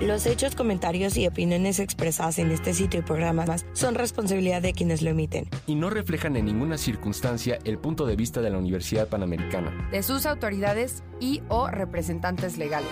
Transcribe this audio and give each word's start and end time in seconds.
Los 0.00 0.26
hechos, 0.26 0.54
comentarios 0.54 1.16
y 1.16 1.26
opiniones 1.26 1.80
expresadas 1.80 2.38
en 2.38 2.52
este 2.52 2.72
sitio 2.72 3.00
y 3.00 3.02
programas 3.02 3.66
son 3.72 3.96
responsabilidad 3.96 4.62
de 4.62 4.72
quienes 4.72 5.02
lo 5.02 5.10
emiten. 5.10 5.48
Y 5.66 5.74
no 5.74 5.90
reflejan 5.90 6.36
en 6.36 6.44
ninguna 6.44 6.78
circunstancia 6.78 7.58
el 7.64 7.78
punto 7.78 8.06
de 8.06 8.14
vista 8.14 8.40
de 8.40 8.50
la 8.50 8.58
Universidad 8.58 9.08
Panamericana. 9.08 9.88
De 9.90 10.04
sus 10.04 10.24
autoridades 10.24 11.02
y 11.18 11.42
o 11.48 11.68
representantes 11.68 12.58
legales. 12.58 12.88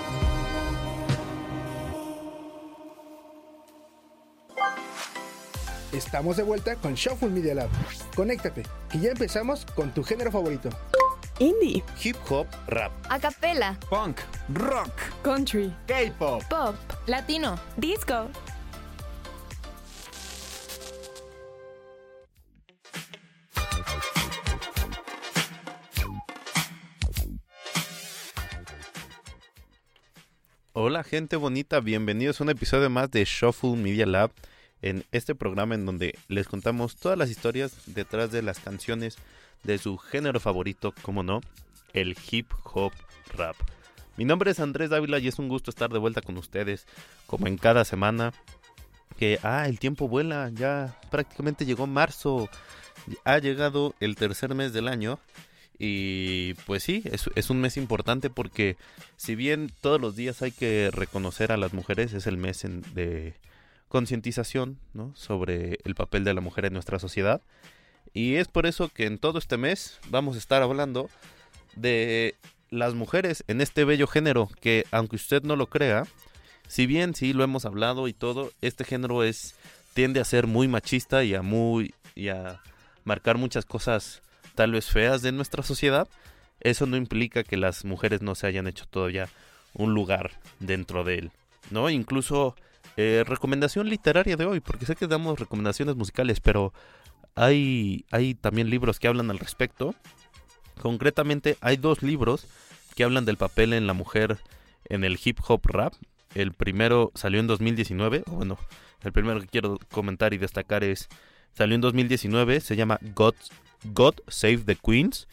Estamos 5.92 6.36
de 6.36 6.42
vuelta 6.42 6.74
con 6.74 6.94
Shuffle 6.94 7.28
Media 7.28 7.54
Lab. 7.54 7.70
Conéctate, 8.16 8.64
que 8.90 8.98
ya 8.98 9.10
empezamos 9.10 9.64
con 9.64 9.94
tu 9.94 10.02
género 10.02 10.32
favorito. 10.32 10.70
Indie, 11.38 11.82
hip 12.02 12.16
hop, 12.30 12.46
rap, 12.68 12.90
acapella, 13.10 13.76
punk, 13.90 14.22
rock, 14.54 14.90
country, 15.22 15.70
K-pop, 15.86 16.42
pop, 16.48 16.74
latino, 17.06 17.58
disco. 17.76 18.30
Hola 30.72 31.04
gente 31.04 31.36
bonita, 31.36 31.80
bienvenidos 31.80 32.40
a 32.40 32.44
un 32.44 32.50
episodio 32.50 32.88
más 32.88 33.10
de 33.10 33.26
Shuffle 33.26 33.76
Media 33.76 34.06
Lab, 34.06 34.30
en 34.82 35.04
este 35.12 35.34
programa 35.34 35.74
en 35.74 35.86
donde 35.86 36.18
les 36.28 36.48
contamos 36.48 36.96
todas 36.96 37.18
las 37.18 37.30
historias 37.30 37.72
detrás 37.86 38.30
de 38.30 38.42
las 38.42 38.58
canciones 38.58 39.16
de 39.62 39.78
su 39.78 39.98
género 39.98 40.40
favorito, 40.40 40.94
como 41.02 41.22
no, 41.22 41.40
el 41.92 42.16
hip 42.30 42.52
hop 42.64 42.92
rap. 43.36 43.56
Mi 44.16 44.24
nombre 44.24 44.50
es 44.50 44.60
Andrés 44.60 44.90
Dávila 44.90 45.18
y 45.18 45.28
es 45.28 45.38
un 45.38 45.48
gusto 45.48 45.70
estar 45.70 45.92
de 45.92 45.98
vuelta 45.98 46.22
con 46.22 46.38
ustedes, 46.38 46.86
como 47.26 47.46
en 47.46 47.58
cada 47.58 47.84
semana. 47.84 48.32
Que, 49.18 49.38
ah, 49.42 49.66
el 49.66 49.78
tiempo 49.78 50.08
vuela, 50.08 50.50
ya 50.54 50.98
prácticamente 51.10 51.64
llegó 51.64 51.86
marzo, 51.86 52.50
ha 53.24 53.38
llegado 53.38 53.94
el 54.00 54.14
tercer 54.14 54.54
mes 54.54 54.72
del 54.72 54.88
año 54.88 55.18
y 55.78 56.54
pues 56.66 56.82
sí, 56.82 57.02
es, 57.04 57.28
es, 57.34 57.50
un 57.50 57.60
mes 57.60 57.76
importante 57.76 58.30
porque 58.30 58.76
si 59.16 59.34
bien 59.34 59.70
todos 59.80 60.00
los 60.00 60.16
días 60.16 60.42
hay 60.42 60.50
que 60.50 60.90
reconocer 60.90 61.52
a 61.52 61.56
las 61.56 61.72
mujeres, 61.72 62.12
es 62.14 62.26
el 62.26 62.36
mes 62.36 62.62
de 62.94 63.34
concientización 63.88 64.78
¿no? 64.94 65.14
sobre 65.14 65.78
el 65.84 65.94
papel 65.94 66.24
de 66.24 66.34
la 66.34 66.40
mujer 66.40 66.66
en 66.66 66.72
nuestra 66.72 66.98
sociedad. 66.98 67.40
Y 68.12 68.36
es 68.36 68.48
por 68.48 68.66
eso 68.66 68.88
que 68.88 69.06
en 69.06 69.18
todo 69.18 69.38
este 69.38 69.56
mes 69.56 69.98
vamos 70.08 70.36
a 70.36 70.38
estar 70.38 70.62
hablando 70.62 71.10
de 71.74 72.34
las 72.70 72.94
mujeres 72.94 73.44
en 73.48 73.60
este 73.60 73.84
bello 73.84 74.06
género 74.06 74.48
que 74.60 74.84
aunque 74.90 75.16
usted 75.16 75.42
no 75.42 75.56
lo 75.56 75.66
crea, 75.66 76.04
si 76.66 76.86
bien 76.86 77.14
sí 77.14 77.32
lo 77.32 77.44
hemos 77.44 77.64
hablado 77.64 78.08
y 78.08 78.12
todo, 78.12 78.52
este 78.60 78.84
género 78.84 79.22
es 79.22 79.54
tiende 79.94 80.20
a 80.20 80.24
ser 80.24 80.46
muy 80.46 80.68
machista 80.68 81.24
y 81.24 81.34
a 81.34 81.42
muy 81.42 81.94
y 82.14 82.28
a 82.28 82.60
marcar 83.04 83.38
muchas 83.38 83.64
cosas 83.64 84.22
tal 84.54 84.72
vez 84.72 84.86
feas 84.86 85.22
de 85.22 85.32
nuestra 85.32 85.62
sociedad, 85.62 86.08
eso 86.60 86.86
no 86.86 86.96
implica 86.96 87.44
que 87.44 87.56
las 87.56 87.84
mujeres 87.84 88.22
no 88.22 88.34
se 88.34 88.46
hayan 88.46 88.66
hecho 88.66 88.86
todavía 88.86 89.28
un 89.74 89.94
lugar 89.94 90.32
dentro 90.58 91.04
de 91.04 91.18
él, 91.18 91.30
¿no? 91.70 91.90
Incluso 91.90 92.56
eh, 92.96 93.24
recomendación 93.26 93.88
literaria 93.88 94.36
de 94.36 94.44
hoy, 94.44 94.60
porque 94.60 94.86
sé 94.86 94.96
que 94.96 95.06
damos 95.06 95.38
recomendaciones 95.38 95.96
musicales, 95.96 96.40
pero 96.40 96.72
hay, 97.34 98.04
hay 98.10 98.34
también 98.34 98.70
libros 98.70 98.98
que 98.98 99.08
hablan 99.08 99.30
al 99.30 99.38
respecto. 99.38 99.94
Concretamente 100.80 101.56
hay 101.60 101.76
dos 101.76 102.02
libros 102.02 102.46
que 102.94 103.04
hablan 103.04 103.24
del 103.24 103.36
papel 103.36 103.72
en 103.72 103.86
la 103.86 103.92
mujer 103.92 104.38
en 104.86 105.04
el 105.04 105.18
hip 105.22 105.38
hop 105.46 105.60
rap. 105.66 105.94
El 106.34 106.52
primero 106.52 107.12
salió 107.14 107.40
en 107.40 107.46
2019, 107.46 108.24
o 108.26 108.32
bueno, 108.32 108.58
el 109.02 109.12
primero 109.12 109.40
que 109.40 109.46
quiero 109.46 109.78
comentar 109.90 110.34
y 110.34 110.38
destacar 110.38 110.84
es, 110.84 111.08
salió 111.52 111.74
en 111.74 111.80
2019, 111.80 112.60
se 112.60 112.76
llama 112.76 112.98
God 113.14 113.34
God 113.92 114.14
Save 114.28 114.58
the 114.58 114.76
Queens, 114.76 115.28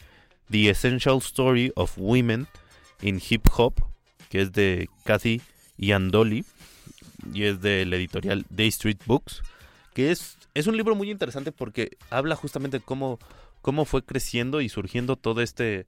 The 0.50 0.70
Essential 0.70 1.18
Story 1.18 1.72
of 1.76 1.94
Women 1.96 2.46
in 3.02 3.20
Hip 3.28 3.48
Hop, 3.56 3.80
que 4.28 4.42
es 4.42 4.52
de 4.52 4.88
Kathy 5.04 5.40
Yandoli 5.76 6.44
y 7.32 7.44
es 7.44 7.60
del 7.60 7.92
editorial 7.94 8.44
Day 8.50 8.68
Street 8.68 8.98
Books, 9.06 9.42
que 9.94 10.10
es, 10.10 10.36
es 10.54 10.66
un 10.66 10.76
libro 10.76 10.94
muy 10.94 11.10
interesante 11.10 11.52
porque 11.52 11.96
habla 12.10 12.36
justamente 12.36 12.80
cómo, 12.80 13.18
cómo 13.62 13.84
fue 13.84 14.04
creciendo 14.04 14.60
y 14.60 14.68
surgiendo 14.68 15.16
todo 15.16 15.40
este 15.40 15.86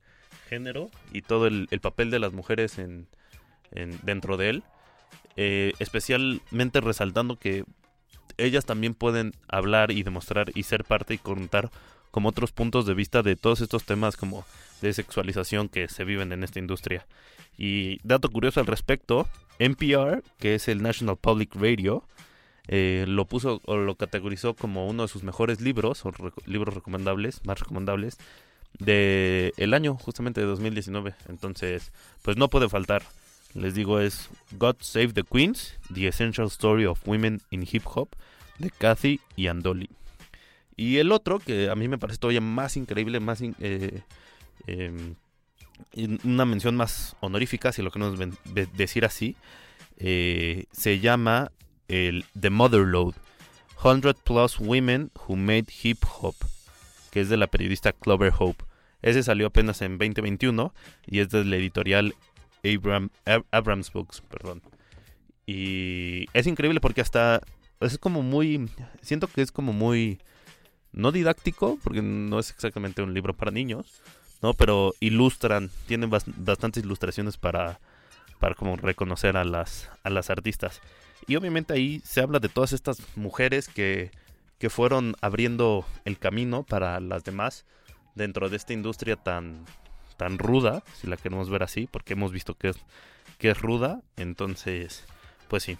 género. 0.48 0.90
y 1.12 1.22
todo 1.22 1.46
el, 1.46 1.66
el 1.70 1.80
papel 1.80 2.10
de 2.10 2.18
las 2.18 2.32
mujeres 2.32 2.78
en, 2.78 3.08
en 3.72 3.98
dentro 4.02 4.36
de 4.36 4.50
él, 4.50 4.62
eh, 5.36 5.72
especialmente 5.78 6.80
resaltando 6.80 7.36
que 7.36 7.64
ellas 8.38 8.64
también 8.64 8.94
pueden 8.94 9.32
hablar 9.48 9.90
y 9.90 10.02
demostrar 10.02 10.50
y 10.54 10.62
ser 10.64 10.84
parte 10.84 11.14
y 11.14 11.18
contar 11.18 11.70
como 12.16 12.30
otros 12.30 12.50
puntos 12.50 12.86
de 12.86 12.94
vista 12.94 13.22
de 13.22 13.36
todos 13.36 13.60
estos 13.60 13.84
temas 13.84 14.16
como 14.16 14.46
de 14.80 14.90
sexualización 14.94 15.68
que 15.68 15.86
se 15.86 16.02
viven 16.02 16.32
en 16.32 16.44
esta 16.44 16.58
industria. 16.58 17.04
Y 17.58 17.98
dato 18.04 18.30
curioso 18.30 18.58
al 18.58 18.66
respecto, 18.66 19.28
NPR, 19.58 20.22
que 20.38 20.54
es 20.54 20.68
el 20.68 20.82
National 20.82 21.18
Public 21.18 21.54
Radio, 21.54 22.04
eh, 22.68 23.04
lo 23.06 23.26
puso 23.26 23.60
o 23.66 23.76
lo 23.76 23.96
categorizó 23.96 24.54
como 24.54 24.86
uno 24.86 25.02
de 25.02 25.08
sus 25.08 25.24
mejores 25.24 25.60
libros 25.60 26.06
o 26.06 26.12
libros 26.46 26.74
recomendables, 26.74 27.44
más 27.44 27.60
recomendables 27.60 28.16
de 28.78 29.52
el 29.58 29.74
año 29.74 29.94
justamente 29.96 30.40
de 30.40 30.46
2019. 30.46 31.14
Entonces, 31.28 31.92
pues 32.22 32.38
no 32.38 32.48
puede 32.48 32.70
faltar. 32.70 33.02
Les 33.52 33.74
digo 33.74 34.00
es 34.00 34.30
God 34.52 34.76
Save 34.80 35.12
the 35.12 35.22
Queens, 35.22 35.74
The 35.92 36.08
Essential 36.08 36.46
Story 36.46 36.86
of 36.86 37.06
Women 37.06 37.42
in 37.50 37.68
Hip 37.70 37.82
Hop 37.94 38.08
de 38.58 38.70
Kathy 38.70 39.20
y 39.36 39.48
Andoli. 39.48 39.90
Y 40.76 40.98
el 40.98 41.10
otro, 41.10 41.38
que 41.38 41.70
a 41.70 41.74
mí 41.74 41.88
me 41.88 41.98
parece 41.98 42.18
todavía 42.18 42.42
más 42.42 42.76
increíble, 42.76 43.18
más 43.18 43.40
eh, 43.40 44.02
eh, 44.66 45.14
una 46.24 46.44
mención 46.44 46.76
más 46.76 47.16
honorífica, 47.20 47.72
si 47.72 47.82
lo 47.82 47.90
queremos 47.90 48.18
decir 48.74 49.04
así, 49.04 49.36
eh, 49.96 50.66
se 50.72 51.00
llama 51.00 51.50
el 51.88 52.24
The 52.38 52.50
Motherload, 52.50 53.14
100 53.82 54.14
Plus 54.24 54.58
Women 54.58 55.10
Who 55.26 55.36
Made 55.36 55.66
Hip 55.82 56.04
Hop, 56.20 56.34
que 57.10 57.20
es 57.20 57.28
de 57.30 57.38
la 57.38 57.46
periodista 57.46 57.92
Clover 57.92 58.32
Hope. 58.38 58.64
Ese 59.00 59.22
salió 59.22 59.46
apenas 59.46 59.80
en 59.82 59.98
2021 59.98 60.74
y 61.06 61.20
es 61.20 61.30
del 61.30 61.52
editorial 61.54 62.14
Abram, 62.64 63.10
Abrams 63.50 63.92
Books, 63.92 64.20
perdón. 64.22 64.62
Y 65.46 66.26
es 66.32 66.46
increíble 66.46 66.80
porque 66.80 67.00
hasta 67.00 67.40
es 67.80 67.98
como 67.98 68.22
muy, 68.22 68.68
siento 69.00 69.28
que 69.28 69.42
es 69.42 69.52
como 69.52 69.72
muy 69.72 70.18
no 70.96 71.12
didáctico, 71.12 71.78
porque 71.84 72.02
no 72.02 72.40
es 72.40 72.50
exactamente 72.50 73.02
un 73.02 73.14
libro 73.14 73.34
para 73.34 73.52
niños, 73.52 73.86
¿no? 74.42 74.54
Pero 74.54 74.94
ilustran, 74.98 75.70
tienen 75.86 76.10
bastantes 76.10 76.82
ilustraciones 76.82 77.36
para, 77.36 77.78
para 78.40 78.54
como 78.54 78.76
reconocer 78.76 79.36
a 79.36 79.44
las, 79.44 79.88
a 80.02 80.10
las 80.10 80.30
artistas. 80.30 80.80
Y 81.28 81.36
obviamente 81.36 81.74
ahí 81.74 82.00
se 82.04 82.20
habla 82.20 82.38
de 82.38 82.48
todas 82.48 82.72
estas 82.72 83.00
mujeres 83.14 83.68
que, 83.68 84.10
que 84.58 84.70
fueron 84.70 85.14
abriendo 85.20 85.86
el 86.04 86.18
camino 86.18 86.62
para 86.62 86.98
las 87.00 87.24
demás 87.24 87.64
dentro 88.14 88.48
de 88.48 88.56
esta 88.56 88.72
industria 88.72 89.16
tan, 89.16 89.66
tan 90.16 90.38
ruda, 90.38 90.82
si 90.94 91.06
la 91.06 91.16
queremos 91.16 91.50
ver 91.50 91.62
así, 91.62 91.88
porque 91.90 92.14
hemos 92.14 92.32
visto 92.32 92.54
que 92.54 92.70
es, 92.70 92.76
que 93.38 93.50
es 93.50 93.60
ruda. 93.60 94.00
Entonces, 94.16 95.04
pues 95.48 95.62
sí. 95.62 95.76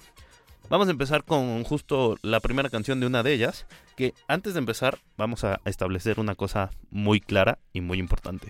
Vamos 0.69 0.89
a 0.89 0.91
empezar 0.91 1.23
con 1.23 1.63
justo 1.63 2.19
la 2.23 2.41
primera 2.41 2.71
canción 2.71 2.99
de 2.99 3.07
una 3.07 3.23
de 3.23 3.33
ellas, 3.33 3.67
que 3.97 4.15
antes 4.27 4.55
de 4.55 4.59
empezar 4.59 4.99
vamos 5.17 5.45
a 5.45 5.61
establecer 5.65 6.19
una 6.19 6.35
cosa 6.35 6.71
muy 6.91 7.21
clara 7.21 7.61
y 7.73 7.81
muy 7.81 7.99
importante. 7.99 8.49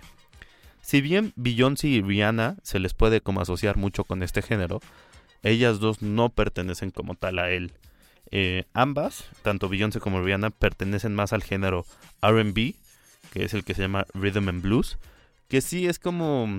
Si 0.81 1.01
bien 1.01 1.31
Beyoncé 1.35 1.89
y 1.89 2.01
Rihanna 2.01 2.57
se 2.63 2.79
les 2.79 2.95
puede 2.95 3.21
como 3.21 3.41
asociar 3.41 3.77
mucho 3.77 4.03
con 4.03 4.23
este 4.23 4.41
género, 4.41 4.79
ellas 5.43 5.79
dos 5.79 6.01
no 6.01 6.29
pertenecen 6.29 6.89
como 6.89 7.13
tal 7.13 7.37
a 7.37 7.51
él. 7.51 7.73
Eh, 8.31 8.65
ambas, 8.73 9.25
tanto 9.43 9.69
Beyoncé 9.69 9.99
como 9.99 10.21
Rihanna, 10.21 10.49
pertenecen 10.49 11.13
más 11.13 11.33
al 11.33 11.43
género 11.43 11.85
RB, 12.23 12.73
que 13.31 13.43
es 13.43 13.53
el 13.53 13.63
que 13.63 13.75
se 13.75 13.83
llama 13.83 14.07
Rhythm 14.15 14.49
and 14.49 14.63
Blues, 14.63 14.97
que 15.49 15.61
sí 15.61 15.85
es 15.85 15.99
como 15.99 16.49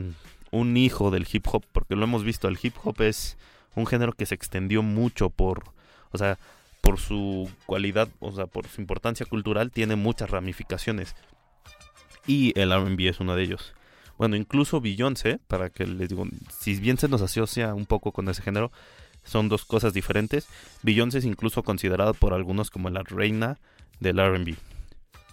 un 0.53 0.77
hijo 0.77 1.11
del 1.11 1.27
hip 1.31 1.47
hop, 1.51 1.65
porque 1.73 1.97
lo 1.97 2.05
hemos 2.05 2.23
visto, 2.23 2.47
el 2.47 2.59
hip 2.63 2.75
hop 2.85 3.03
es 3.03 3.37
un 3.79 3.87
género 3.87 4.13
que 4.13 4.27
se 4.27 4.35
extendió 4.35 4.83
mucho 4.83 5.31
por, 5.31 5.65
o 6.11 6.19
sea, 6.19 6.39
por 6.81 6.99
su 6.99 7.51
cualidad, 7.67 8.09
o 8.21 8.33
sea, 8.33 8.47
por 8.47 8.67
su 8.67 8.81
importancia 8.81 9.27
cultural, 9.27 9.71
tiene 9.71 9.97
muchas 9.97 10.31
ramificaciones. 10.31 11.15
Y 12.27 12.59
el 12.59 12.73
RB 12.73 13.09
es 13.09 13.21
uno 13.21 13.35
de 13.35 13.43
ellos. 13.43 13.75
bueno, 14.19 14.37
incluso 14.37 14.81
Beyoncé, 14.81 15.39
para 15.47 15.71
que 15.71 15.87
les 15.87 16.09
digo, 16.09 16.27
si 16.51 16.75
bien 16.75 16.99
se 16.99 17.09
nos 17.09 17.23
asocia 17.23 17.73
un 17.75 17.87
poco 17.87 18.13
con 18.13 18.29
ese 18.29 18.43
género, 18.43 18.73
son 19.23 19.49
dos 19.49 19.65
cosas 19.65 19.93
diferentes. 19.93 20.49
Beyoncé 20.83 21.19
es 21.19 21.25
incluso 21.25 21.63
considerada 21.63 22.13
por 22.15 22.35
algunos 22.35 22.71
como 22.71 22.91
la 22.91 23.03
reina 23.03 23.59
del 24.01 24.19
RB. 24.19 24.57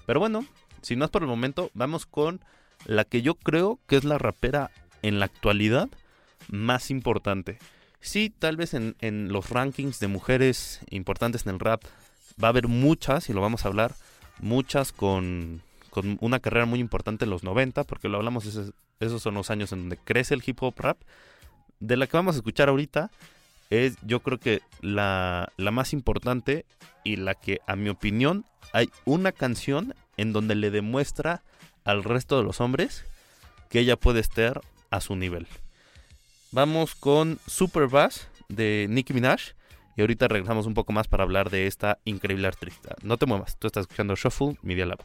Pero 0.05 0.19
bueno, 0.19 0.45
sin 0.81 0.99
más 0.99 1.09
por 1.09 1.23
el 1.23 1.27
momento, 1.27 1.71
vamos 1.73 2.05
con 2.05 2.41
la 2.85 3.05
que 3.05 3.21
yo 3.21 3.35
creo 3.35 3.79
que 3.87 3.95
es 3.95 4.03
la 4.03 4.17
rapera 4.17 4.69
en 5.01 5.19
la 5.19 5.25
actualidad 5.25 5.89
más 6.49 6.91
importante. 6.91 7.57
Sí, 8.05 8.29
tal 8.29 8.55
vez 8.55 8.75
en, 8.75 8.95
en 9.01 9.33
los 9.33 9.49
rankings 9.49 9.99
de 9.99 10.07
mujeres 10.07 10.79
importantes 10.91 11.47
en 11.47 11.53
el 11.55 11.59
rap 11.59 11.83
va 12.41 12.49
a 12.49 12.51
haber 12.51 12.67
muchas, 12.67 13.29
y 13.29 13.33
lo 13.33 13.41
vamos 13.41 13.65
a 13.65 13.67
hablar, 13.67 13.95
muchas 14.39 14.91
con, 14.91 15.63
con 15.89 16.19
una 16.21 16.39
carrera 16.39 16.67
muy 16.67 16.79
importante 16.79 17.25
en 17.25 17.31
los 17.31 17.43
90, 17.43 17.83
porque 17.83 18.07
lo 18.07 18.17
hablamos, 18.17 18.45
esos, 18.45 18.73
esos 18.99 19.23
son 19.23 19.33
los 19.33 19.49
años 19.49 19.71
en 19.71 19.79
donde 19.79 19.97
crece 19.97 20.35
el 20.35 20.43
hip 20.45 20.61
hop 20.61 20.75
rap. 20.77 21.01
De 21.79 21.97
la 21.97 22.05
que 22.05 22.15
vamos 22.15 22.35
a 22.35 22.37
escuchar 22.37 22.69
ahorita 22.69 23.09
es 23.71 23.97
yo 24.03 24.19
creo 24.19 24.39
que 24.39 24.61
la, 24.81 25.51
la 25.57 25.71
más 25.71 25.91
importante 25.91 26.65
y 27.03 27.15
la 27.15 27.33
que 27.33 27.59
a 27.65 27.75
mi 27.75 27.89
opinión 27.89 28.45
hay 28.71 28.91
una 29.05 29.31
canción 29.31 29.95
en 30.15 30.31
donde 30.31 30.53
le 30.53 30.69
demuestra 30.69 31.41
al 31.83 32.03
resto 32.03 32.37
de 32.37 32.43
los 32.43 32.61
hombres 32.61 33.03
que 33.69 33.79
ella 33.79 33.97
puede 33.97 34.19
estar 34.19 34.61
a 34.91 35.01
su 35.01 35.15
nivel. 35.15 35.47
Vamos 36.55 36.95
con 36.95 37.37
Super 37.47 37.87
Bass 37.87 38.29
de 38.47 38.87
Nicki 38.89 39.13
Minaj. 39.13 39.41
Y 39.97 40.01
ahorita 40.01 40.29
regresamos 40.29 40.65
un 40.65 40.73
poco 40.73 40.93
más 40.93 41.05
para 41.05 41.23
hablar 41.23 41.49
de 41.49 41.67
esta 41.67 41.99
increíble 42.05 42.47
artista. 42.47 42.95
No 43.03 43.17
te 43.17 43.25
muevas, 43.25 43.59
tú 43.59 43.67
estás 43.67 43.81
escuchando 43.81 44.15
Shuffle 44.15 44.57
Media 44.61 44.85
Lab. 44.85 45.03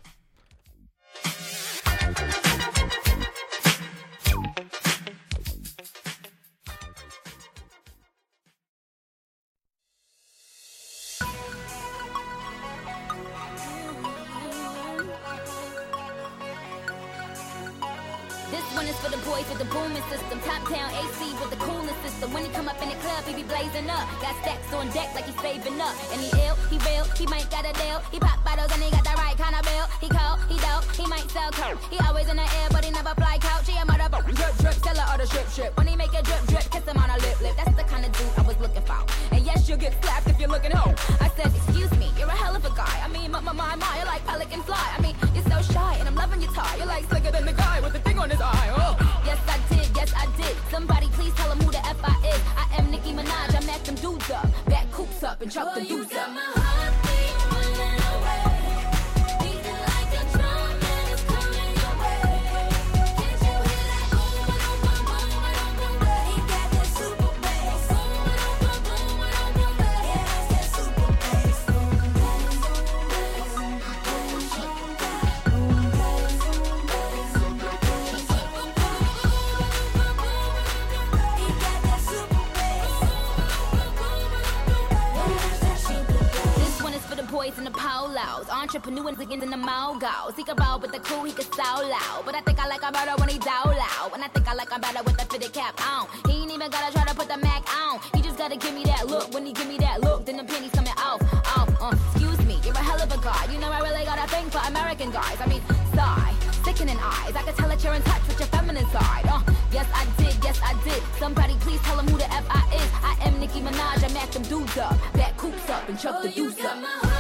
The 89.70 89.76
mogos. 89.76 90.36
He 90.36 90.44
can 90.44 90.56
roll 90.56 90.78
with 90.78 90.92
the 90.92 90.98
crew, 91.00 91.24
he 91.24 91.32
can 91.32 91.44
so 91.52 91.62
loud. 91.62 92.22
But 92.24 92.34
I 92.34 92.40
think 92.40 92.58
I 92.58 92.66
like 92.66 92.82
him 92.82 92.92
better 92.92 93.14
when 93.16 93.28
he 93.28 93.38
down 93.38 93.66
loud. 93.66 94.10
And 94.14 94.22
I 94.24 94.28
think 94.28 94.48
I 94.48 94.54
like 94.54 94.70
him 94.70 94.80
better 94.80 95.02
with 95.02 95.16
the 95.16 95.24
fitted 95.24 95.52
cap 95.52 95.74
on. 95.86 96.08
He 96.26 96.42
ain't 96.42 96.52
even 96.52 96.70
gotta 96.70 96.92
try 96.92 97.04
to 97.04 97.14
put 97.14 97.28
the 97.28 97.36
Mac 97.38 97.62
on. 97.74 98.00
He 98.14 98.22
just 98.22 98.38
gotta 98.38 98.56
give 98.56 98.74
me 98.74 98.84
that 98.84 99.06
look. 99.06 99.32
When 99.34 99.46
he 99.46 99.52
give 99.52 99.68
me 99.68 99.78
that 99.78 100.00
look, 100.00 100.26
then 100.26 100.36
the 100.36 100.44
pennies 100.44 100.72
coming 100.72 100.92
off. 100.98 101.20
Off. 101.56 101.68
Uh, 101.80 101.96
excuse 102.12 102.40
me, 102.46 102.58
you're 102.64 102.74
a 102.74 102.78
hell 102.78 103.00
of 103.00 103.10
a 103.12 103.18
guy. 103.18 103.52
You 103.52 103.58
know 103.58 103.70
I 103.70 103.80
really 103.80 104.04
got 104.04 104.18
a 104.18 104.26
thing 104.28 104.48
for 104.50 104.60
American 104.66 105.10
guys. 105.10 105.38
I 105.40 105.46
mean, 105.46 105.62
sigh, 105.94 106.34
sickening 106.64 106.98
eyes. 107.00 107.34
I 107.36 107.42
can 107.42 107.54
tell 107.54 107.68
that 107.68 107.82
you're 107.82 107.94
in 107.94 108.02
touch 108.02 108.26
with 108.26 108.38
your 108.38 108.48
feminine 108.48 108.88
side. 108.90 109.26
Uh, 109.26 109.42
yes 109.72 109.86
I 109.94 110.04
did, 110.18 110.34
yes 110.42 110.60
I 110.62 110.74
did. 110.84 111.02
Somebody 111.18 111.54
please 111.60 111.80
tell 111.82 111.98
him 111.98 112.08
who 112.08 112.18
the 112.18 112.30
F 112.32 112.46
I 112.50 112.62
is. 112.74 112.90
I 113.02 113.16
am 113.26 113.38
Nicki 113.40 113.60
Minaj. 113.60 114.04
I 114.04 114.12
met 114.12 114.32
them 114.32 114.42
dudes 114.42 114.76
up, 114.78 114.96
back 115.14 115.36
coops 115.36 115.68
up 115.70 115.88
and 115.88 115.98
chuck 115.98 116.22
the 116.22 116.30
deuce 116.30 116.60
up. 116.64 117.19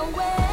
Away. 0.00 0.49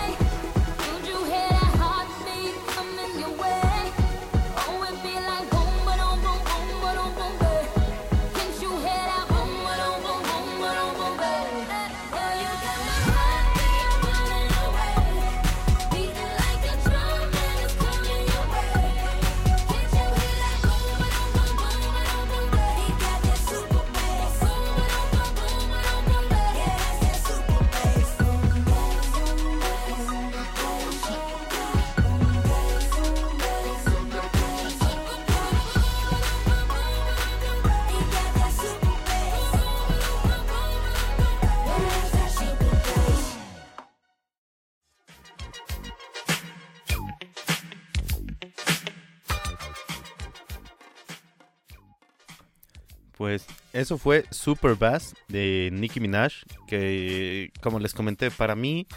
Eso 53.77 53.99
fue 53.99 54.25
Super 54.31 54.75
Bass 54.75 55.15
de 55.27 55.69
Nicki 55.71 55.99
Minaj, 55.99 56.33
que 56.67 57.51
como 57.61 57.79
les 57.79 57.93
comenté, 57.93 58.31
para 58.31 58.55
mí 58.55 58.87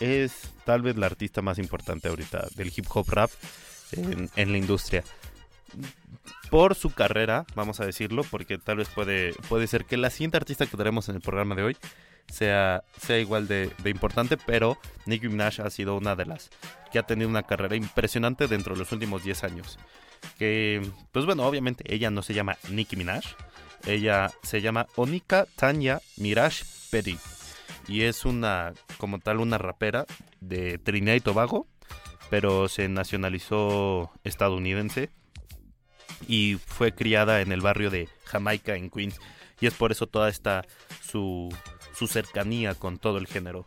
es 0.00 0.50
tal 0.64 0.82
vez 0.82 0.96
la 0.96 1.06
artista 1.06 1.42
más 1.42 1.58
importante 1.58 2.08
ahorita 2.08 2.48
del 2.56 2.72
hip 2.74 2.86
hop 2.92 3.08
rap 3.08 3.30
en, 3.92 4.52
la 4.52 4.58
industria. 4.58 5.04
Por 6.50 6.74
su 6.74 6.90
carrera, 6.90 7.46
vamos 7.54 7.78
a 7.78 7.86
decirlo, 7.86 8.24
porque 8.24 8.58
tal 8.58 8.78
vez 8.78 8.88
puede, 8.88 9.32
puede 9.48 9.68
ser 9.68 9.84
que 9.84 9.96
la 9.96 10.10
siguiente 10.10 10.38
artista 10.38 10.66
que 10.66 10.76
tenemos 10.76 11.08
en 11.08 11.14
el 11.14 11.20
programa 11.20 11.54
de 11.54 11.62
hoy 11.62 11.76
sea, 12.28 12.82
sea 13.00 13.18
igual 13.18 13.46
de, 13.46 13.70
de 13.80 13.90
importante, 13.90 14.36
pero 14.36 14.76
Nicki 15.06 15.28
Minaj 15.28 15.60
ha 15.60 15.70
sido 15.70 15.96
una 15.96 16.16
de 16.16 16.26
las 16.26 16.50
que 16.90 16.98
ha 16.98 17.04
tenido 17.04 17.28
una 17.28 17.44
carrera 17.44 17.76
impresionante 17.76 18.48
dentro 18.48 18.74
de 18.74 18.80
los 18.80 18.90
últimos 18.90 19.22
10 19.22 19.44
años. 19.44 19.78
Que, 20.36 20.82
pues 21.12 21.26
bueno, 21.26 21.46
obviamente 21.46 21.84
ella 21.94 22.10
no 22.10 22.22
se 22.22 22.34
llama 22.34 22.58
Nicki 22.68 22.96
Minaj, 22.96 23.24
ella 23.86 24.30
se 24.42 24.60
llama 24.60 24.86
Onika 24.96 25.46
Tanya 25.56 26.00
Mirage 26.16 26.64
Petty 26.90 27.18
y 27.88 28.02
es 28.02 28.24
una, 28.24 28.72
como 28.98 29.18
tal, 29.18 29.40
una 29.40 29.58
rapera 29.58 30.06
de 30.40 30.78
Trinidad 30.78 31.14
y 31.14 31.20
Tobago, 31.20 31.66
pero 32.30 32.68
se 32.68 32.88
nacionalizó 32.88 34.12
estadounidense 34.24 35.10
y 36.28 36.58
fue 36.64 36.92
criada 36.92 37.40
en 37.40 37.52
el 37.52 37.60
barrio 37.60 37.90
de 37.90 38.08
Jamaica 38.24 38.76
en 38.76 38.90
Queens 38.90 39.18
y 39.60 39.66
es 39.66 39.74
por 39.74 39.92
eso 39.92 40.06
toda 40.06 40.28
esta 40.28 40.64
su, 41.02 41.54
su 41.94 42.06
cercanía 42.06 42.74
con 42.74 42.98
todo 42.98 43.18
el 43.18 43.26
género. 43.26 43.66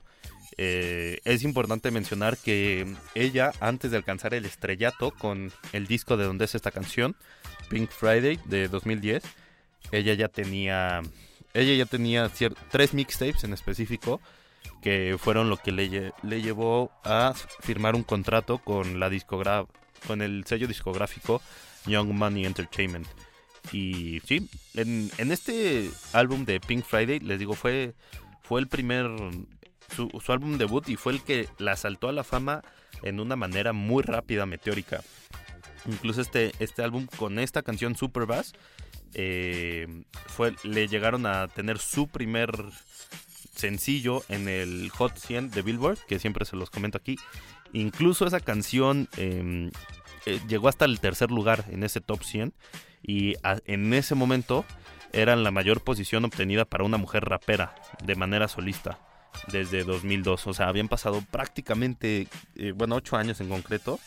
Eh, 0.58 1.20
es 1.25 1.43
importante 1.43 1.91
mencionar 1.91 2.38
que 2.38 2.96
ella, 3.15 3.51
antes 3.60 3.91
de 3.91 3.98
alcanzar 3.98 4.34
el 4.34 4.46
estrellato 4.46 5.12
con 5.12 5.51
el 5.72 5.88
disco 5.88 6.15
de 6.15 6.25
donde 6.25 6.46
es 6.46 6.55
esta 6.55 6.72
canción, 6.72 7.15
Pink 7.70 7.89
Friday 7.89 8.39
de 8.46 8.67
2010, 8.67 9.24
ella 9.93 10.13
ya 10.13 10.27
tenía, 10.27 11.01
ella 11.53 11.73
ya 11.75 11.85
tenía 11.85 12.31
tres 12.69 12.93
mixtapes 12.93 13.43
en 13.43 13.53
específico 13.53 14.19
que 14.81 15.17
fueron 15.17 15.50
lo 15.50 15.57
que 15.57 15.71
le, 15.71 16.12
le 16.23 16.41
llevó 16.41 16.91
a 17.03 17.33
firmar 17.62 17.95
un 17.95 18.03
contrato 18.03 18.57
con 18.57 19.00
la 19.00 19.09
con 20.05 20.21
el 20.21 20.45
sello 20.45 20.67
discográfico 20.67 21.41
Young 21.85 22.09
Money 22.09 22.45
Entertainment. 22.45 23.07
Y 23.71 24.19
sí, 24.25 24.50
en, 24.73 25.09
en, 25.17 25.31
este 25.31 25.89
álbum 26.12 26.43
de 26.43 26.59
Pink 26.59 26.83
Friday, 26.83 27.19
les 27.19 27.39
digo, 27.39 27.53
fue, 27.53 27.93
fue 28.41 28.59
el 28.59 28.67
primer, 28.67 29.09
su, 29.95 30.09
su, 30.21 30.31
álbum 30.33 30.57
debut 30.57 30.89
y 30.89 30.97
fue 30.97 31.13
el 31.13 31.23
que 31.23 31.47
la 31.59 31.77
saltó 31.77 32.09
a 32.09 32.12
la 32.12 32.25
fama 32.25 32.62
en 33.03 33.21
una 33.21 33.38
manera 33.38 33.71
muy 33.71 34.03
rápida, 34.03 34.45
meteórica. 34.45 35.01
Incluso 35.85 36.21
este, 36.21 36.51
este 36.59 36.83
álbum 36.83 37.07
con 37.17 37.39
esta 37.39 37.62
canción 37.62 37.95
Super 37.95 38.25
Bass, 38.25 38.53
eh, 39.13 40.03
fue, 40.27 40.55
le 40.63 40.88
llegaron 40.88 41.25
a 41.25 41.48
tener 41.48 41.79
su 41.79 42.08
primer 42.08 42.51
sencillo 43.55 44.24
en 44.29 44.48
el 44.48 44.89
Hot 44.91 45.17
100 45.17 45.51
de 45.51 45.62
Billboard, 45.62 46.00
que 46.08 46.20
siempre 46.20 46.46
se 46.46 46.55
los 46.55 46.70
comento 46.70 46.98
aquí. 46.98 47.17
Incluso 47.72 48.25
esa 48.25 48.39
canción 48.39 49.10
eh, 49.17 49.72
eh, 50.25 50.39
llegó 50.48 50.67
hasta 50.67 50.86
el 50.86 51.00
tercer 51.00 51.32
lugar 51.32 51.65
en 51.70 51.84
ese 51.84 52.01
top 52.01 52.24
100 52.24 52.53
y 53.01 53.36
en 53.65 53.93
ese 53.93 54.15
momento 54.15 54.65
era 55.12 55.36
la 55.36 55.51
mayor 55.51 55.82
posición 55.82 56.25
obtenida 56.25 56.65
para 56.65 56.84
una 56.84 56.98
mujer 56.98 57.25
rapera 57.25 57.75
de 58.03 58.15
manera 58.15 58.48
solista 58.48 59.00
desde 59.51 59.84
2002. 59.84 60.48
O 60.48 60.53
sea, 60.53 60.67
habían 60.67 60.88
pasado 60.88 61.24
prácticamente, 61.29 62.27
eh, 62.55 62.72
bueno, 62.72 62.96
8 62.96 63.17
años 63.17 63.41
en 63.41 63.50
concreto 63.50 64.00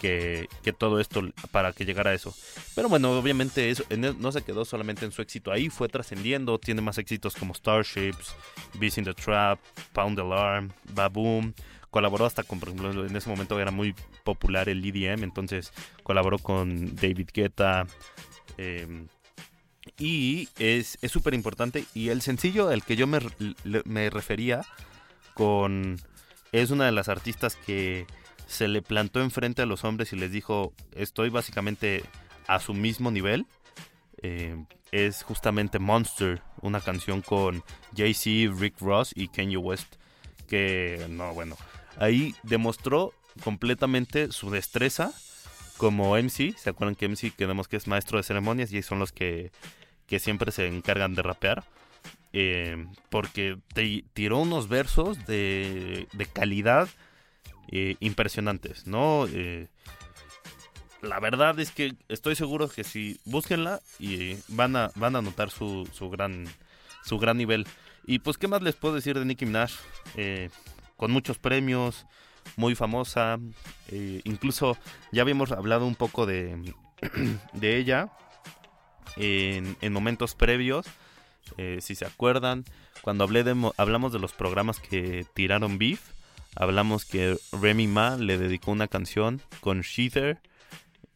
que, 0.00 0.48
todo 0.78 1.00
esto 1.00 1.22
para 1.50 1.72
que 1.72 1.84
llegara 1.84 2.10
a 2.10 2.14
eso. 2.14 2.34
Pero 2.74 2.88
bueno, 2.88 3.12
obviamente 3.18 3.70
eso 3.70 3.84
no 4.18 4.32
se 4.32 4.42
quedó 4.42 4.64
solamente 4.64 5.04
en 5.04 5.12
su 5.12 5.22
éxito 5.22 5.52
ahí, 5.52 5.68
fue 5.68 5.88
trascendiendo, 5.88 6.58
tiene 6.58 6.80
más 6.80 6.98
éxitos 6.98 7.34
como 7.34 7.54
Starships, 7.54 8.34
Beast 8.74 8.98
in 8.98 9.04
the 9.04 9.14
Trap, 9.14 9.58
Pound 9.92 10.18
Alarm, 10.20 10.72
Baboom. 10.94 11.52
Colaboró 11.90 12.24
hasta 12.24 12.44
con, 12.44 12.60
por 12.60 12.68
ejemplo, 12.68 13.04
en 13.04 13.16
ese 13.16 13.28
momento 13.28 13.58
era 13.58 13.72
muy 13.72 13.96
popular 14.22 14.68
el 14.68 14.84
EDM, 14.84 15.24
entonces 15.24 15.72
colaboró 16.04 16.38
con 16.38 16.94
David 16.94 17.30
Guetta. 17.34 17.86
Eh, 18.58 19.06
y 19.98 20.48
es 20.58 20.98
súper 21.08 21.34
importante. 21.34 21.84
Y 21.94 22.10
el 22.10 22.22
sencillo 22.22 22.68
al 22.68 22.84
que 22.84 22.96
yo 22.96 23.06
me, 23.06 23.18
me 23.84 24.10
refería 24.10 24.62
con... 25.34 25.96
Es 26.52 26.70
una 26.70 26.86
de 26.86 26.92
las 26.92 27.08
artistas 27.08 27.56
que 27.56 28.06
se 28.50 28.66
le 28.66 28.82
plantó 28.82 29.20
enfrente 29.20 29.62
a 29.62 29.66
los 29.66 29.84
hombres 29.84 30.12
y 30.12 30.16
les 30.16 30.32
dijo, 30.32 30.74
estoy 30.96 31.30
básicamente 31.30 32.02
a 32.48 32.58
su 32.58 32.74
mismo 32.74 33.12
nivel. 33.12 33.46
Eh, 34.22 34.56
es 34.90 35.22
justamente 35.22 35.78
Monster, 35.78 36.42
una 36.60 36.80
canción 36.80 37.22
con 37.22 37.62
Jay-Z, 37.96 38.52
Rick 38.58 38.80
Ross 38.80 39.12
y 39.14 39.28
Kanye 39.28 39.56
West. 39.56 39.94
Que, 40.48 41.06
no, 41.08 41.32
bueno, 41.32 41.56
ahí 41.96 42.34
demostró 42.42 43.14
completamente 43.44 44.32
su 44.32 44.50
destreza 44.50 45.12
como 45.76 46.16
MC. 46.16 46.58
¿Se 46.58 46.70
acuerdan 46.70 46.96
que 46.96 47.08
MC 47.08 47.30
que 47.30 47.76
es 47.76 47.86
maestro 47.86 48.18
de 48.18 48.24
ceremonias 48.24 48.72
y 48.72 48.82
son 48.82 48.98
los 48.98 49.12
que, 49.12 49.52
que 50.08 50.18
siempre 50.18 50.50
se 50.50 50.66
encargan 50.66 51.14
de 51.14 51.22
rapear? 51.22 51.62
Eh, 52.32 52.84
porque 53.10 53.58
te 53.74 54.04
tiró 54.12 54.38
unos 54.38 54.68
versos 54.68 55.24
de, 55.26 56.08
de 56.12 56.26
calidad 56.26 56.88
eh, 57.68 57.96
impresionantes, 58.00 58.86
¿no? 58.86 59.26
Eh, 59.28 59.68
la 61.02 61.18
verdad 61.20 61.58
es 61.60 61.70
que 61.70 61.94
estoy 62.08 62.36
seguro 62.36 62.68
que 62.68 62.84
si 62.84 63.18
búsquenla 63.24 63.80
y 63.98 64.36
van 64.48 64.76
a 64.76 64.90
van 64.96 65.16
a 65.16 65.22
notar 65.22 65.50
su, 65.50 65.88
su 65.92 66.10
gran 66.10 66.46
su 67.04 67.18
gran 67.18 67.36
nivel. 67.36 67.66
Y 68.06 68.18
pues 68.18 68.38
qué 68.38 68.48
más 68.48 68.62
les 68.62 68.76
puedo 68.76 68.94
decir 68.94 69.18
de 69.18 69.24
Nicki 69.24 69.46
Minaj, 69.46 69.72
eh, 70.16 70.50
con 70.96 71.10
muchos 71.10 71.38
premios, 71.38 72.06
muy 72.56 72.74
famosa, 72.74 73.38
eh, 73.88 74.20
incluso 74.24 74.76
ya 75.12 75.22
habíamos 75.22 75.52
hablado 75.52 75.86
un 75.86 75.94
poco 75.94 76.26
de 76.26 76.74
de 77.52 77.76
ella 77.76 78.10
en, 79.16 79.76
en 79.80 79.92
momentos 79.92 80.34
previos, 80.34 80.86
eh, 81.56 81.78
si 81.80 81.94
se 81.94 82.04
acuerdan, 82.04 82.64
cuando 83.02 83.24
hablé 83.24 83.44
de, 83.44 83.72
hablamos 83.76 84.12
de 84.12 84.18
los 84.18 84.32
programas 84.32 84.78
que 84.78 85.26
tiraron 85.34 85.78
Beef 85.78 86.00
Hablamos 86.56 87.04
que 87.04 87.36
Remy 87.52 87.86
Ma 87.86 88.16
le 88.16 88.38
dedicó 88.38 88.72
una 88.72 88.88
canción 88.88 89.40
con 89.60 89.82
Sheether. 89.82 90.40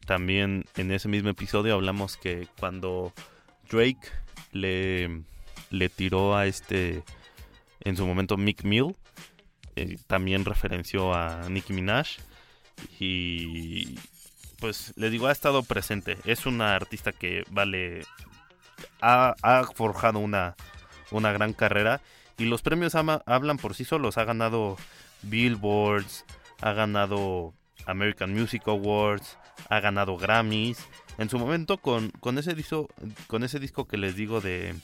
También 0.05 0.65
en 0.75 0.91
ese 0.91 1.07
mismo 1.07 1.29
episodio 1.29 1.73
hablamos 1.73 2.17
que 2.17 2.47
cuando 2.59 3.13
Drake 3.69 4.07
le, 4.51 5.23
le 5.69 5.89
tiró 5.89 6.35
a 6.35 6.45
este, 6.45 7.03
en 7.81 7.97
su 7.97 8.05
momento, 8.05 8.37
Mick 8.37 8.63
Mill, 8.63 8.95
eh, 9.75 9.97
también 10.07 10.45
referenció 10.45 11.13
a 11.13 11.49
Nicki 11.49 11.73
Minaj. 11.73 12.07
Y 12.99 13.97
pues 14.59 14.93
le 14.95 15.09
digo, 15.09 15.27
ha 15.27 15.31
estado 15.31 15.63
presente. 15.63 16.17
Es 16.25 16.45
una 16.45 16.75
artista 16.75 17.11
que 17.11 17.43
vale, 17.49 18.05
ha, 19.01 19.35
forjado 19.75 20.19
una, 20.19 20.55
una 21.11 21.31
gran 21.31 21.53
carrera. 21.53 22.01
Y 22.37 22.45
los 22.45 22.61
premios 22.61 22.95
hablan 22.95 23.57
por 23.57 23.75
sí 23.75 23.85
solos. 23.85 24.17
Ha 24.17 24.25
ganado 24.25 24.77
Billboards, 25.23 26.25
ha 26.61 26.73
ganado 26.73 27.53
American 27.85 28.33
Music 28.33 28.67
Awards, 28.67 29.37
ha 29.69 29.79
ganado 29.79 30.17
Grammys. 30.17 30.85
En 31.17 31.29
su 31.29 31.39
momento 31.39 31.77
con, 31.77 32.09
con 32.19 32.37
ese 32.37 32.53
disco 32.55 32.89
con 33.27 33.43
ese 33.43 33.59
disco 33.59 33.87
que 33.87 33.97
les 33.97 34.15
digo 34.15 34.41
de 34.41 34.75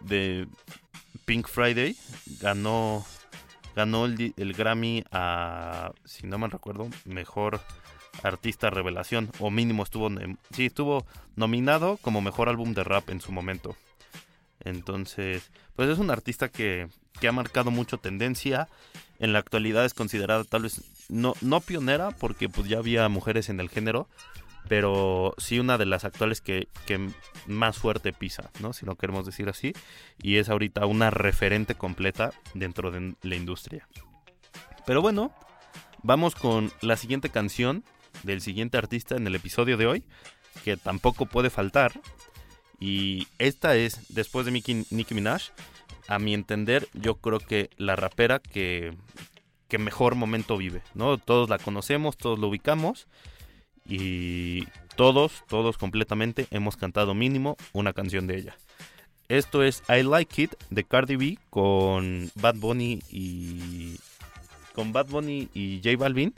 de 0.00 0.48
Pink 1.24 1.48
Friday 1.48 1.96
ganó 2.40 3.04
ganó 3.74 4.06
el, 4.06 4.34
el 4.36 4.52
Grammy 4.52 5.04
a 5.10 5.92
si 6.04 6.26
no 6.26 6.38
mal 6.38 6.50
recuerdo 6.50 6.88
mejor 7.04 7.60
artista 8.22 8.70
revelación 8.70 9.30
o 9.40 9.50
mínimo 9.50 9.82
estuvo 9.82 10.08
sí 10.52 10.66
estuvo 10.66 11.04
nominado 11.36 11.98
como 11.98 12.20
mejor 12.20 12.48
álbum 12.48 12.72
de 12.72 12.84
rap 12.84 13.10
en 13.10 13.20
su 13.20 13.32
momento 13.32 13.76
entonces 14.60 15.50
pues 15.74 15.88
es 15.88 15.98
un 15.98 16.10
artista 16.10 16.48
que, 16.48 16.88
que 17.20 17.28
ha 17.28 17.32
marcado 17.32 17.70
mucho 17.70 17.98
tendencia 17.98 18.68
en 19.18 19.32
la 19.32 19.38
actualidad 19.38 19.84
es 19.84 19.94
considerada 19.94 20.44
tal 20.44 20.62
vez 20.62 20.82
no, 21.08 21.34
no 21.40 21.60
pionera 21.60 22.10
porque 22.10 22.48
pues 22.48 22.68
ya 22.68 22.78
había 22.78 23.08
mujeres 23.08 23.48
en 23.48 23.60
el 23.60 23.68
género, 23.68 24.08
pero 24.68 25.34
sí 25.38 25.58
una 25.58 25.78
de 25.78 25.86
las 25.86 26.04
actuales 26.04 26.40
que, 26.40 26.68
que, 26.86 27.08
más 27.46 27.76
fuerte 27.78 28.12
pisa, 28.12 28.50
¿no? 28.60 28.72
Si 28.72 28.86
lo 28.86 28.96
queremos 28.96 29.26
decir 29.26 29.48
así, 29.48 29.74
y 30.22 30.36
es 30.36 30.48
ahorita 30.48 30.86
una 30.86 31.10
referente 31.10 31.74
completa 31.74 32.32
dentro 32.54 32.90
de 32.90 33.14
la 33.22 33.36
industria. 33.36 33.86
Pero 34.86 35.02
bueno, 35.02 35.34
vamos 36.02 36.34
con 36.34 36.72
la 36.80 36.96
siguiente 36.96 37.28
canción 37.28 37.84
del 38.22 38.40
siguiente 38.40 38.78
artista 38.78 39.16
en 39.16 39.26
el 39.26 39.34
episodio 39.34 39.76
de 39.76 39.86
hoy, 39.86 40.04
que 40.64 40.76
tampoco 40.76 41.26
puede 41.26 41.50
faltar, 41.50 41.92
y 42.80 43.28
esta 43.38 43.76
es, 43.76 44.14
después 44.14 44.46
de 44.46 44.52
Nicki 44.52 45.14
Minaj, 45.14 45.42
a 46.08 46.18
mi 46.18 46.34
entender, 46.34 46.88
yo 46.92 47.16
creo 47.16 47.38
que 47.38 47.70
la 47.76 47.96
rapera 47.96 48.38
que, 48.38 48.94
que 49.68 49.78
mejor 49.78 50.14
momento 50.14 50.56
vive, 50.56 50.82
¿no? 50.94 51.18
Todos 51.18 51.48
la 51.48 51.58
conocemos, 51.58 52.16
todos 52.16 52.38
lo 52.38 52.48
ubicamos 52.48 53.06
y 53.86 54.66
todos, 54.96 55.44
todos 55.48 55.78
completamente 55.78 56.46
hemos 56.50 56.76
cantado 56.76 57.14
mínimo 57.14 57.56
una 57.72 57.92
canción 57.92 58.26
de 58.26 58.36
ella. 58.36 58.56
Esto 59.28 59.62
es 59.62 59.82
I 59.88 60.02
Like 60.02 60.42
It 60.42 60.54
de 60.70 60.84
Cardi 60.84 61.16
B 61.16 61.38
con 61.48 62.30
Bad 62.34 62.56
Bunny 62.56 63.00
y 63.10 63.96
con 64.74 64.92
Bad 64.92 65.06
Bunny 65.06 65.48
y 65.54 65.80
J 65.82 65.96
Balvin 65.96 66.34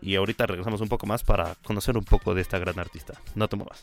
y 0.00 0.14
ahorita 0.14 0.46
regresamos 0.46 0.80
un 0.80 0.88
poco 0.88 1.06
más 1.06 1.24
para 1.24 1.56
conocer 1.56 1.96
un 1.96 2.04
poco 2.04 2.34
de 2.34 2.42
esta 2.42 2.58
gran 2.58 2.78
artista. 2.78 3.14
No 3.34 3.48
te 3.48 3.56
muevas. 3.56 3.82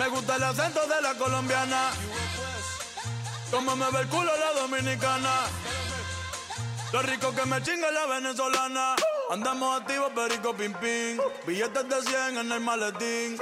Me 0.00 0.08
gusta 0.08 0.36
el 0.36 0.44
acento 0.44 0.80
de 0.86 1.02
la 1.02 1.12
colombiana. 1.12 1.90
Como 3.50 3.76
me 3.76 3.90
ve 3.90 4.00
el 4.00 4.08
culo 4.08 4.30
la 4.34 4.58
dominicana. 4.58 5.30
Lo 6.90 7.02
rico 7.02 7.34
que 7.34 7.44
me 7.44 7.62
chinga 7.62 7.90
la 7.90 8.06
venezolana. 8.06 8.96
Andamos 9.30 9.78
activos, 9.78 10.10
perico 10.14 10.54
pim 10.54 10.72
pim. 10.80 11.18
Billetes 11.46 11.86
de 11.86 12.00
100 12.00 12.38
en 12.38 12.50
el 12.50 12.60
maletín. 12.60 13.36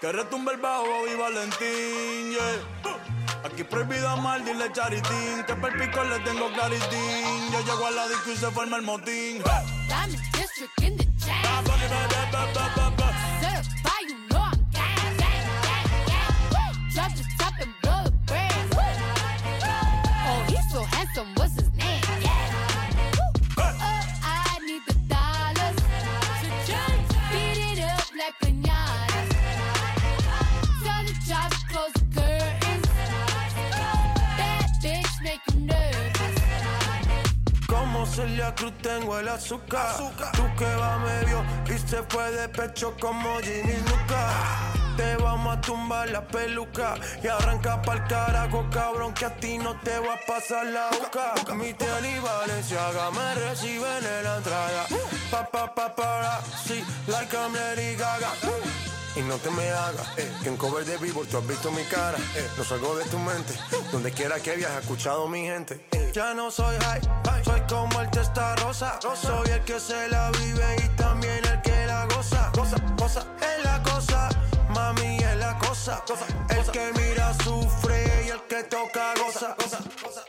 Que 0.00 0.12
retumbe 0.12 0.52
el 0.52 0.60
bajo 0.60 1.06
y 1.12 1.14
Valentín, 1.14 2.30
yeah. 2.30 3.44
Aquí 3.44 3.62
prohibido 3.62 4.08
amar, 4.08 4.42
dile 4.44 4.72
charitín. 4.72 5.44
Que 5.46 5.54
per 5.56 5.78
pico 5.78 6.02
le 6.04 6.20
tengo 6.20 6.50
claritín. 6.54 7.52
Yo 7.52 7.60
llego 7.66 7.86
a 7.86 7.90
la 7.90 8.08
disco 8.08 8.30
y 8.30 8.36
se 8.38 8.50
forma 8.50 8.78
el 8.78 8.82
motín. 8.82 9.42
Diamond 9.88 10.22
Celia 38.22 38.54
Cruz 38.54 38.72
tengo 38.80 39.18
el 39.18 39.28
azúcar. 39.28 39.96
Tú 40.32 40.44
que 40.56 40.72
va 40.76 40.96
medio 40.98 41.44
y 41.66 41.76
se 41.76 42.04
fue 42.04 42.30
de 42.30 42.48
pecho 42.48 42.94
como 43.00 43.38
Ginny 43.40 43.76
Luca. 43.88 44.22
Te 44.96 45.16
vamos 45.16 45.56
a 45.56 45.60
tumbar 45.60 46.08
la 46.08 46.24
peluca 46.24 46.94
y 47.20 47.26
arranca 47.26 47.82
pa'l 47.82 48.06
carajo, 48.06 48.64
cabrón, 48.70 49.12
que 49.12 49.24
a 49.24 49.34
ti 49.34 49.58
no 49.58 49.74
te 49.80 49.98
va 49.98 50.14
a 50.14 50.18
pasar 50.24 50.66
la 50.66 50.88
boca. 50.90 51.34
Mi 51.54 51.74
tele 51.74 52.12
y 52.16 52.20
Valenciaga 52.20 53.10
me 53.10 53.34
reciben 53.34 54.04
en 54.04 54.24
la 54.24 54.36
entrada. 54.36 54.86
Pa, 55.32 55.44
pa, 55.50 55.74
pa, 55.74 55.92
para, 55.92 56.40
sí, 56.64 56.84
like 57.08 57.34
I'm 57.34 57.52
Lady 57.54 57.96
Gaga. 57.96 58.30
Y 59.16 59.20
no 59.22 59.36
te 59.38 59.50
me 59.50 59.68
hagas, 59.68 60.06
eh, 60.16 60.32
que 60.44 60.48
en 60.48 60.56
cover 60.56 60.84
de 60.84 60.96
vivo 60.98 61.24
tú 61.28 61.38
has 61.38 61.46
visto 61.46 61.72
mi 61.72 61.82
cara. 61.84 62.18
Eh, 62.36 62.48
no 62.56 62.62
salgo 62.62 62.96
de 62.96 63.04
tu 63.06 63.18
mente, 63.18 63.52
donde 63.90 64.12
quiera 64.12 64.38
que 64.38 64.54
viajes, 64.54 64.82
escuchado 64.82 65.26
mi 65.26 65.42
gente. 65.42 65.84
Eh, 65.90 66.01
ya 66.12 66.34
no 66.34 66.50
soy 66.50 66.76
high, 66.76 67.00
soy 67.42 67.60
como 67.62 68.00
el 68.00 68.10
testa 68.10 68.54
rosa. 68.56 68.98
Soy 69.00 69.48
el 69.50 69.64
que 69.64 69.80
se 69.80 70.08
la 70.08 70.30
vive 70.32 70.76
y 70.84 70.88
también 70.96 71.40
el 71.44 71.62
que 71.62 71.86
la 71.86 72.06
goza. 72.06 72.52
Cosa, 72.52 72.76
cosa, 72.96 73.26
es 73.40 73.64
la 73.64 73.82
cosa, 73.82 74.28
mami 74.70 75.16
es 75.16 75.36
la 75.36 75.58
cosa. 75.58 76.02
El 76.50 76.70
que 76.70 76.92
mira 76.98 77.32
sufre 77.42 78.24
y 78.26 78.28
el 78.30 78.42
que 78.42 78.62
toca 78.64 79.14
goza. 79.16 79.54
goza, 79.58 79.78
goza. 80.02 80.24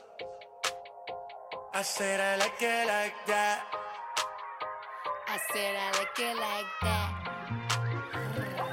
I 1.75 1.83
said 1.83 2.19
I 2.19 2.37
like 2.37 2.61
it 2.61 2.87
like 2.87 3.15
that. 3.27 3.63
I 5.27 5.37
said 5.51 5.75
I 5.75 5.91
like 5.97 6.19
it 6.19 6.35
like 6.37 6.71
that. 6.83 7.09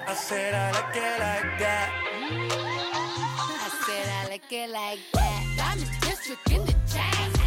I 0.06 0.14
said 0.14 0.54
I 0.54 0.70
like 0.72 0.96
it 0.96 1.18
like 1.18 1.58
that. 1.58 1.90
I 3.62 3.70
said 3.84 4.08
I 4.08 4.28
like 4.28 4.52
it 4.52 4.70
like 4.70 5.00
that. 5.14 5.99
Diamond 6.30 6.46
district 6.46 6.52
in 6.52 6.66
the 6.66 6.72
chain. 6.92 7.39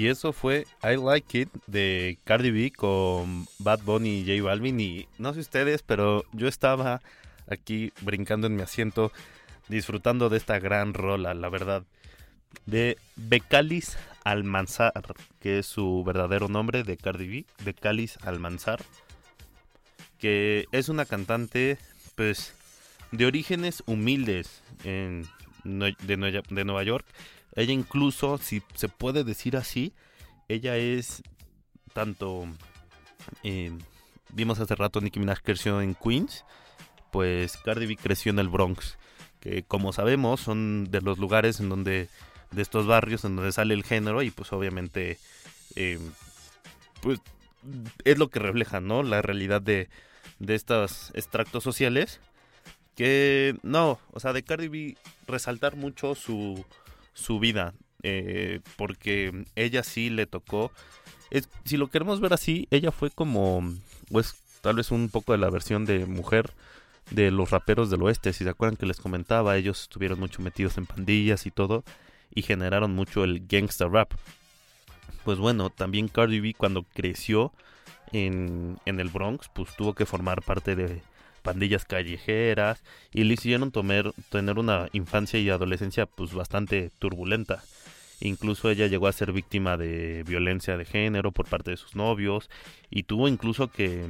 Y 0.00 0.08
eso 0.08 0.32
fue 0.32 0.66
I 0.82 0.96
Like 0.96 1.40
It 1.40 1.50
de 1.66 2.16
Cardi 2.24 2.50
B 2.50 2.70
con 2.70 3.46
Bad 3.58 3.80
Bunny 3.80 4.20
y 4.20 4.24
J 4.24 4.42
Balvin. 4.42 4.80
Y 4.80 5.06
no 5.18 5.34
sé 5.34 5.40
ustedes, 5.40 5.82
pero 5.82 6.24
yo 6.32 6.48
estaba 6.48 7.02
aquí 7.50 7.92
brincando 8.00 8.46
en 8.46 8.56
mi 8.56 8.62
asiento, 8.62 9.12
disfrutando 9.68 10.30
de 10.30 10.38
esta 10.38 10.58
gran 10.58 10.94
rola, 10.94 11.34
la 11.34 11.50
verdad. 11.50 11.82
De 12.64 12.96
Becalis 13.16 13.98
Almanzar, 14.24 14.94
que 15.38 15.58
es 15.58 15.66
su 15.66 16.02
verdadero 16.02 16.48
nombre 16.48 16.82
de 16.82 16.96
Cardi 16.96 17.28
B. 17.28 17.44
Becalis 17.62 18.16
Almanzar. 18.22 18.80
Que 20.18 20.64
es 20.72 20.88
una 20.88 21.04
cantante, 21.04 21.76
pues, 22.14 22.54
de 23.12 23.26
orígenes 23.26 23.82
humildes 23.84 24.62
en, 24.82 25.28
de, 25.62 26.42
de 26.48 26.64
Nueva 26.64 26.84
York. 26.84 27.04
Ella 27.54 27.72
incluso, 27.72 28.38
si 28.38 28.62
se 28.74 28.88
puede 28.88 29.24
decir 29.24 29.56
así, 29.56 29.92
ella 30.48 30.76
es 30.76 31.22
tanto... 31.92 32.46
eh, 33.42 33.72
vimos 34.32 34.60
hace 34.60 34.74
rato 34.74 35.00
Nicki 35.00 35.18
Minaj 35.18 35.40
creció 35.42 35.80
en 35.80 35.94
Queens, 35.94 36.44
pues 37.10 37.56
Cardi 37.56 37.86
B 37.86 37.96
creció 37.96 38.30
en 38.30 38.38
el 38.38 38.48
Bronx, 38.48 38.96
que 39.40 39.62
como 39.64 39.92
sabemos 39.92 40.40
son 40.40 40.90
de 40.90 41.00
los 41.00 41.18
lugares 41.18 41.60
en 41.60 41.68
donde, 41.68 42.08
de 42.52 42.62
estos 42.62 42.86
barrios 42.86 43.24
en 43.24 43.36
donde 43.36 43.52
sale 43.52 43.74
el 43.74 43.84
género 43.84 44.22
y 44.22 44.30
pues 44.30 44.52
obviamente, 44.52 45.18
eh, 45.76 45.98
pues 47.02 47.20
es 48.04 48.18
lo 48.18 48.28
que 48.28 48.38
refleja, 48.38 48.80
¿no? 48.80 49.02
La 49.02 49.22
realidad 49.22 49.60
de, 49.60 49.88
de 50.38 50.54
estos 50.54 51.10
extractos 51.14 51.64
sociales 51.64 52.20
que 52.96 53.56
no, 53.62 53.98
o 54.12 54.20
sea, 54.20 54.32
de 54.32 54.42
Cardi 54.42 54.68
B 54.68 54.96
resaltar 55.26 55.76
mucho 55.76 56.14
su, 56.14 56.64
su 57.20 57.38
vida, 57.38 57.74
eh, 58.02 58.60
porque 58.76 59.44
ella 59.54 59.82
sí 59.82 60.10
le 60.10 60.26
tocó, 60.26 60.72
si 61.64 61.76
lo 61.76 61.88
queremos 61.88 62.20
ver 62.20 62.32
así, 62.32 62.66
ella 62.70 62.90
fue 62.90 63.10
como, 63.10 63.62
pues 64.10 64.34
tal 64.60 64.76
vez 64.76 64.90
un 64.90 65.08
poco 65.08 65.32
de 65.32 65.38
la 65.38 65.50
versión 65.50 65.84
de 65.84 66.06
mujer 66.06 66.52
de 67.10 67.30
los 67.30 67.50
raperos 67.50 67.90
del 67.90 68.02
oeste, 68.02 68.32
si 68.32 68.44
se 68.44 68.50
acuerdan 68.50 68.76
que 68.76 68.86
les 68.86 69.00
comentaba, 69.00 69.56
ellos 69.56 69.82
estuvieron 69.82 70.18
mucho 70.18 70.42
metidos 70.42 70.78
en 70.78 70.86
pandillas 70.86 71.46
y 71.46 71.50
todo, 71.50 71.84
y 72.34 72.42
generaron 72.42 72.94
mucho 72.94 73.24
el 73.24 73.46
gangsta 73.46 73.88
rap. 73.88 74.12
Pues 75.24 75.38
bueno, 75.38 75.70
también 75.70 76.08
Cardi 76.08 76.40
B 76.40 76.54
cuando 76.56 76.84
creció 76.84 77.52
en, 78.12 78.78
en 78.86 79.00
el 79.00 79.08
Bronx, 79.08 79.48
pues 79.52 79.74
tuvo 79.76 79.94
que 79.94 80.06
formar 80.06 80.42
parte 80.42 80.76
de 80.76 81.02
pandillas 81.40 81.84
callejeras 81.84 82.82
y 83.12 83.24
le 83.24 83.34
hicieron 83.34 83.72
tener 83.72 84.58
una 84.58 84.88
infancia 84.92 85.40
y 85.40 85.50
adolescencia 85.50 86.06
pues 86.06 86.32
bastante 86.32 86.90
turbulenta. 86.98 87.62
Incluso 88.20 88.70
ella 88.70 88.86
llegó 88.86 89.06
a 89.06 89.12
ser 89.12 89.32
víctima 89.32 89.76
de 89.76 90.24
violencia 90.26 90.76
de 90.76 90.84
género 90.84 91.32
por 91.32 91.46
parte 91.46 91.70
de 91.70 91.78
sus 91.78 91.96
novios 91.96 92.50
y 92.90 93.04
tuvo 93.04 93.28
incluso 93.28 93.68
que, 93.68 94.06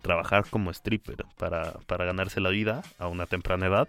trabajar 0.00 0.44
como 0.48 0.70
stripper 0.70 1.24
para, 1.38 1.72
para 1.86 2.04
ganarse 2.04 2.40
la 2.40 2.50
vida 2.50 2.82
a 2.98 3.08
una 3.08 3.26
temprana 3.26 3.66
edad. 3.66 3.88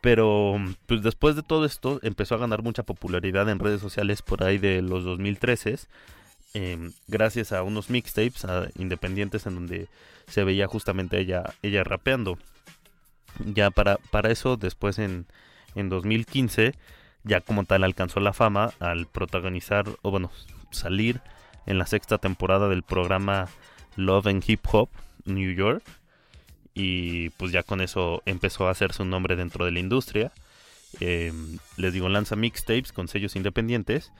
Pero 0.00 0.56
pues 0.86 1.02
después 1.02 1.36
de 1.36 1.42
todo 1.42 1.64
esto 1.64 2.00
empezó 2.02 2.34
a 2.34 2.38
ganar 2.38 2.62
mucha 2.62 2.82
popularidad 2.82 3.48
en 3.48 3.58
redes 3.58 3.80
sociales 3.80 4.22
por 4.22 4.42
ahí 4.42 4.58
de 4.58 4.82
los 4.82 5.04
2013 5.04 5.78
eh, 6.52 6.90
gracias 7.06 7.52
a 7.52 7.62
unos 7.62 7.90
mixtapes 7.90 8.44
independientes 8.76 9.46
en 9.46 9.54
donde 9.54 9.86
se 10.30 10.44
veía 10.44 10.66
justamente 10.66 11.18
ella, 11.20 11.54
ella 11.62 11.84
rapeando. 11.84 12.38
Ya 13.44 13.70
para, 13.70 13.96
para 14.10 14.30
eso, 14.30 14.56
después 14.56 14.98
en, 14.98 15.26
en 15.74 15.88
2015, 15.88 16.74
ya 17.24 17.40
como 17.40 17.64
tal 17.64 17.84
alcanzó 17.84 18.20
la 18.20 18.32
fama 18.32 18.72
al 18.80 19.06
protagonizar, 19.06 19.86
o 20.02 20.10
bueno, 20.10 20.30
salir 20.70 21.20
en 21.66 21.78
la 21.78 21.86
sexta 21.86 22.18
temporada 22.18 22.68
del 22.68 22.82
programa 22.82 23.48
Love 23.96 24.26
and 24.28 24.44
Hip 24.46 24.66
Hop 24.72 24.88
New 25.24 25.52
York. 25.52 25.84
Y 26.74 27.30
pues 27.30 27.52
ya 27.52 27.62
con 27.62 27.80
eso 27.80 28.22
empezó 28.26 28.68
a 28.68 28.70
hacer 28.70 28.92
su 28.92 29.04
nombre 29.04 29.36
dentro 29.36 29.64
de 29.64 29.72
la 29.72 29.80
industria. 29.80 30.32
Em, 30.98 31.58
les 31.76 31.92
digo, 31.92 32.08
lanza 32.08 32.36
mixtapes 32.36 32.92
con 32.92 33.08
sellos 33.08 33.36
independientes. 33.36 34.12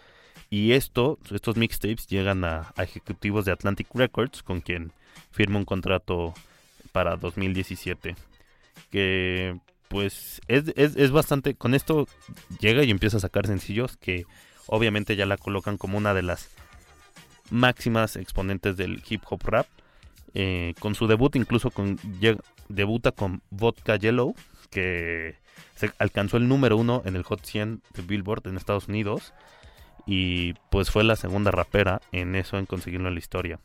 Y 0.51 0.73
esto, 0.73 1.19
estos 1.33 1.57
mixtapes 1.57 2.09
llegan 2.09 2.45
a, 2.45 2.73
ejecutivos 2.79 3.45
de 3.45 3.53
Atlantic 3.53 3.89
Records, 3.95 4.43
con 4.43 4.61
quien 4.61 4.93
firma 5.31 5.59
un 5.59 5.65
contrato 5.65 6.35
para 6.93 7.17
2017. 7.17 8.17
Que 8.91 9.59
pues 9.89 10.41
es, 10.49 10.73
es, 10.77 10.97
es, 10.97 11.11
bastante... 11.11 11.55
Con 11.55 11.75
esto 11.75 12.07
llega 12.61 12.85
y 12.85 12.91
empieza 12.91 13.17
a 13.17 13.21
sacar 13.21 13.47
sencillos 13.47 13.97
que 13.97 14.25
obviamente 14.67 15.17
ya 15.17 15.27
la 15.27 15.37
colocan 15.37 15.79
como 15.79 15.99
una 15.99 16.15
de 16.15 16.23
las 16.23 16.49
máximas 17.51 18.17
exponentes 18.17 18.77
del 18.77 19.03
hip 19.09 19.23
hop 19.29 19.41
rap. 19.45 19.67
Eh, 20.35 20.75
con 20.79 20.95
su 20.95 21.09
debut 21.09 21.35
incluso 21.35 21.73
con 21.73 21.99
debuta 22.69 23.11
con 23.11 23.43
Vodka 23.51 23.97
Yellow, 23.97 24.37
que 24.71 25.35
se 25.75 25.91
alcanzó 25.99 26.37
el 26.37 26.47
número 26.47 26.77
uno 26.77 27.03
en 27.05 27.17
el 27.17 27.25
Hot 27.25 27.45
100 27.45 27.83
de 27.95 28.03
Billboard 28.03 28.47
en 28.47 28.57
Estados 28.57 28.87
Unidos. 28.87 29.35
Y 30.07 30.55
pues 30.71 30.91
fue 30.91 31.03
la 31.03 31.17
segunda 31.17 31.51
rapera 31.51 32.01
en 32.13 32.37
eso, 32.37 32.59
en 32.59 32.67
conseguirlo 32.67 33.09
en 33.09 33.15
la 33.15 33.21
historia 33.21 33.59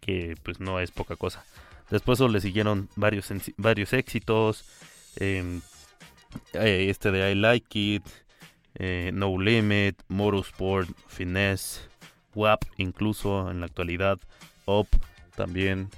que 0.00 0.36
pues 0.42 0.60
no 0.60 0.80
es 0.80 0.90
poca 0.90 1.16
cosa. 1.16 1.44
Después 1.90 2.20
le 2.20 2.40
siguieron 2.40 2.88
varios, 2.96 3.32
varios 3.56 3.92
éxitos, 3.92 4.64
em, 5.16 5.60
eh, 6.52 6.86
este 6.90 7.10
de 7.10 7.32
I 7.32 7.34
Like 7.34 7.78
It, 7.78 8.02
eh, 8.74 9.10
No 9.14 9.40
Limit, 9.40 10.00
Motorsport, 10.08 10.88
Finesse, 11.06 11.80
WAP 12.34 12.64
incluso 12.76 13.50
en 13.50 13.60
la 13.60 13.66
actualidad, 13.66 14.18
Up 14.66 14.88
también, 15.34 15.88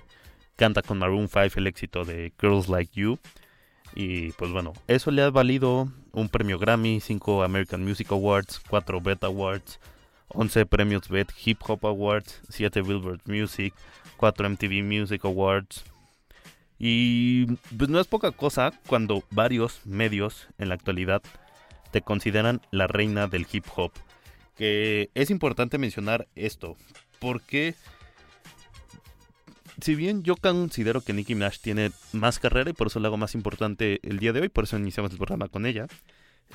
canta 0.57 0.83
con 0.83 0.99
Maroon 0.99 1.29
5 1.29 1.55
el 1.57 1.67
éxito 1.67 2.05
de 2.05 2.33
Girls 2.41 2.69
Like 2.69 2.93
You. 2.95 3.19
Y 3.95 4.31
pues 4.33 4.53
bueno, 4.53 4.73
eso 4.87 5.11
le 5.11 5.23
ha 5.23 5.31
valido 5.31 5.91
un 6.13 6.29
premio 6.29 6.59
Grammy, 6.59 7.01
5 7.01 7.43
American 7.43 7.85
Music 7.85 8.13
Awards, 8.13 8.61
4 8.69 9.01
Beta 9.01 9.27
Awards, 9.27 9.81
11 10.31 10.67
premios 10.67 11.09
BET 11.09 11.31
Hip 11.45 11.59
Hop 11.67 11.87
Awards, 11.87 12.41
7 12.49 12.83
Billboard 12.83 13.21
Music, 13.27 13.75
4 14.17 14.51
MTV 14.51 14.83
Music 14.83 15.25
Awards. 15.25 15.85
Y 16.79 17.47
pues 17.77 17.91
no 17.91 18.01
es 18.01 18.07
poca 18.07 18.31
cosa 18.31 18.73
cuando 18.87 19.23
varios 19.31 19.85
medios 19.85 20.49
en 20.59 20.71
la 20.71 20.75
actualidad 20.75 21.23
te 21.91 22.01
consideran 22.01 22.61
la 22.71 22.87
reina 22.87 23.27
del 23.27 23.47
hip 23.51 23.67
hop. 23.77 23.93
Que 24.57 25.11
es 25.15 25.31
importante 25.31 25.79
mencionar 25.79 26.27
esto, 26.35 26.77
porque 27.19 27.75
si 29.81 29.95
bien 29.95 30.23
yo 30.23 30.37
considero 30.37 31.01
que 31.01 31.13
Nicki 31.13 31.35
Minaj 31.35 31.59
tiene 31.59 31.93
más 32.13 32.39
carrera 32.39 32.71
y 32.71 32.75
por 32.75 32.89
eso 32.89 33.01
lo 33.01 33.09
hago 33.09 33.17
más 33.17 33.35
importante 33.35 34.01
el 34.03 34.19
día 34.19 34.33
de 34.33 34.41
hoy, 34.41 34.49
por 34.49 34.65
eso 34.65 34.79
iniciamos 34.79 35.13
el 35.13 35.19
programa 35.19 35.49
con 35.49 35.67
ella, 35.67 35.87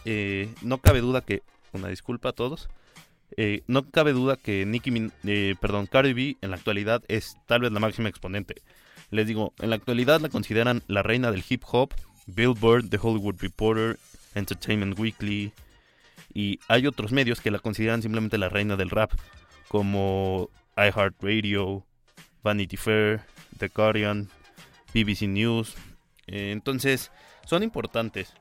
eh, 0.05 0.49
no 0.61 0.77
cabe 0.79 1.01
duda 1.01 1.21
que, 1.21 1.41
una 1.73 1.87
disculpa 1.87 2.29
a 2.29 2.33
todos, 2.33 2.69
eh, 3.37 3.63
no 3.67 3.89
cabe 3.89 4.13
duda 4.13 4.37
que 4.37 4.65
Nicki, 4.65 5.11
eh, 5.25 5.55
perdón, 5.59 5.87
Cardi 5.87 6.13
B 6.13 6.37
en 6.41 6.51
la 6.51 6.57
actualidad 6.57 7.03
es 7.07 7.37
tal 7.47 7.61
vez 7.61 7.71
la 7.71 7.79
máxima 7.79 8.09
exponente. 8.09 8.61
Les 9.11 9.27
digo, 9.27 9.53
en 9.59 9.69
la 9.69 9.75
actualidad 9.75 10.21
la 10.21 10.29
consideran 10.29 10.83
la 10.87 11.03
reina 11.03 11.31
del 11.31 11.43
hip 11.47 11.63
hop, 11.71 11.93
Billboard, 12.27 12.89
The 12.89 12.99
Hollywood 13.01 13.35
Reporter, 13.39 13.99
Entertainment 14.33 14.97
Weekly, 14.97 15.51
y 16.33 16.59
hay 16.67 16.87
otros 16.87 17.11
medios 17.11 17.39
que 17.39 17.51
la 17.51 17.59
consideran 17.59 18.01
simplemente 18.01 18.37
la 18.37 18.49
reina 18.49 18.75
del 18.75 18.89
rap, 18.89 19.11
como 19.67 20.49
iHeartRadio, 20.75 21.85
Vanity 22.43 22.77
Fair, 22.77 23.21
The 23.57 23.69
Guardian, 23.69 24.29
BBC 24.93 25.27
News. 25.27 25.75
Eh, 26.27 26.51
entonces, 26.51 27.11
son 27.45 27.63
importantes. 27.63 28.33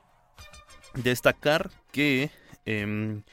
Destacar 0.95 1.69
que 1.91 2.31
em, 2.65 3.23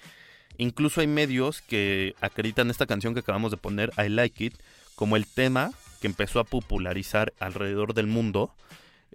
Incluso 0.58 1.00
hay 1.00 1.06
medios 1.06 1.62
que 1.62 2.14
acreditan 2.20 2.70
esta 2.70 2.86
canción 2.86 3.14
que 3.14 3.20
acabamos 3.20 3.50
de 3.50 3.56
poner, 3.56 3.92
I 3.98 4.08
Like 4.08 4.44
It, 4.44 4.54
como 4.94 5.16
el 5.16 5.26
tema 5.26 5.72
que 6.00 6.06
empezó 6.06 6.40
a 6.40 6.44
popularizar 6.44 7.32
alrededor 7.38 7.94
del 7.94 8.06
mundo, 8.06 8.54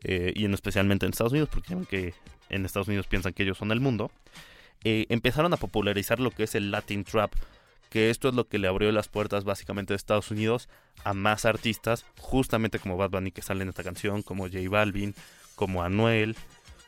eh, 0.03 0.33
y 0.35 0.45
en 0.45 0.53
especialmente 0.53 1.05
en 1.05 1.11
Estados 1.11 1.33
Unidos, 1.33 1.49
porque 1.51 1.75
que 1.89 2.13
en 2.49 2.65
Estados 2.65 2.87
Unidos 2.87 3.07
piensan 3.07 3.33
que 3.33 3.43
ellos 3.43 3.57
son 3.57 3.71
el 3.71 3.79
mundo, 3.79 4.11
eh, 4.83 5.05
empezaron 5.09 5.53
a 5.53 5.57
popularizar 5.57 6.19
lo 6.19 6.31
que 6.31 6.43
es 6.43 6.55
el 6.55 6.71
Latin 6.71 7.03
Trap, 7.03 7.33
que 7.89 8.09
esto 8.09 8.29
es 8.29 8.35
lo 8.35 8.47
que 8.47 8.59
le 8.59 8.67
abrió 8.67 8.91
las 8.91 9.07
puertas 9.07 9.43
básicamente 9.43 9.93
de 9.93 9.97
Estados 9.97 10.31
Unidos 10.31 10.69
a 11.03 11.13
más 11.13 11.45
artistas, 11.45 12.05
justamente 12.19 12.79
como 12.79 12.97
Bad 12.97 13.11
Bunny 13.11 13.31
que 13.31 13.41
sale 13.41 13.63
en 13.63 13.69
esta 13.69 13.83
canción, 13.83 14.21
como 14.21 14.43
J 14.43 14.59
Balvin, 14.69 15.15
como 15.55 15.83
Anuel, 15.83 16.35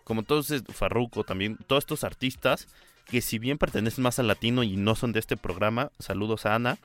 como 0.03 0.23
todos, 0.23 0.53
Farruko 0.69 1.23
también, 1.23 1.57
todos 1.67 1.83
estos 1.83 2.03
artistas 2.03 2.67
que 3.09 3.21
si 3.21 3.39
bien 3.39 3.57
pertenecen 3.57 4.03
más 4.03 4.19
al 4.19 4.27
latino 4.27 4.63
y 4.63 4.77
no 4.77 4.95
son 4.95 5.11
de 5.11 5.19
este 5.19 5.37
programa, 5.37 5.91
saludos 5.99 6.45
a 6.45 6.55
Ana. 6.55 6.77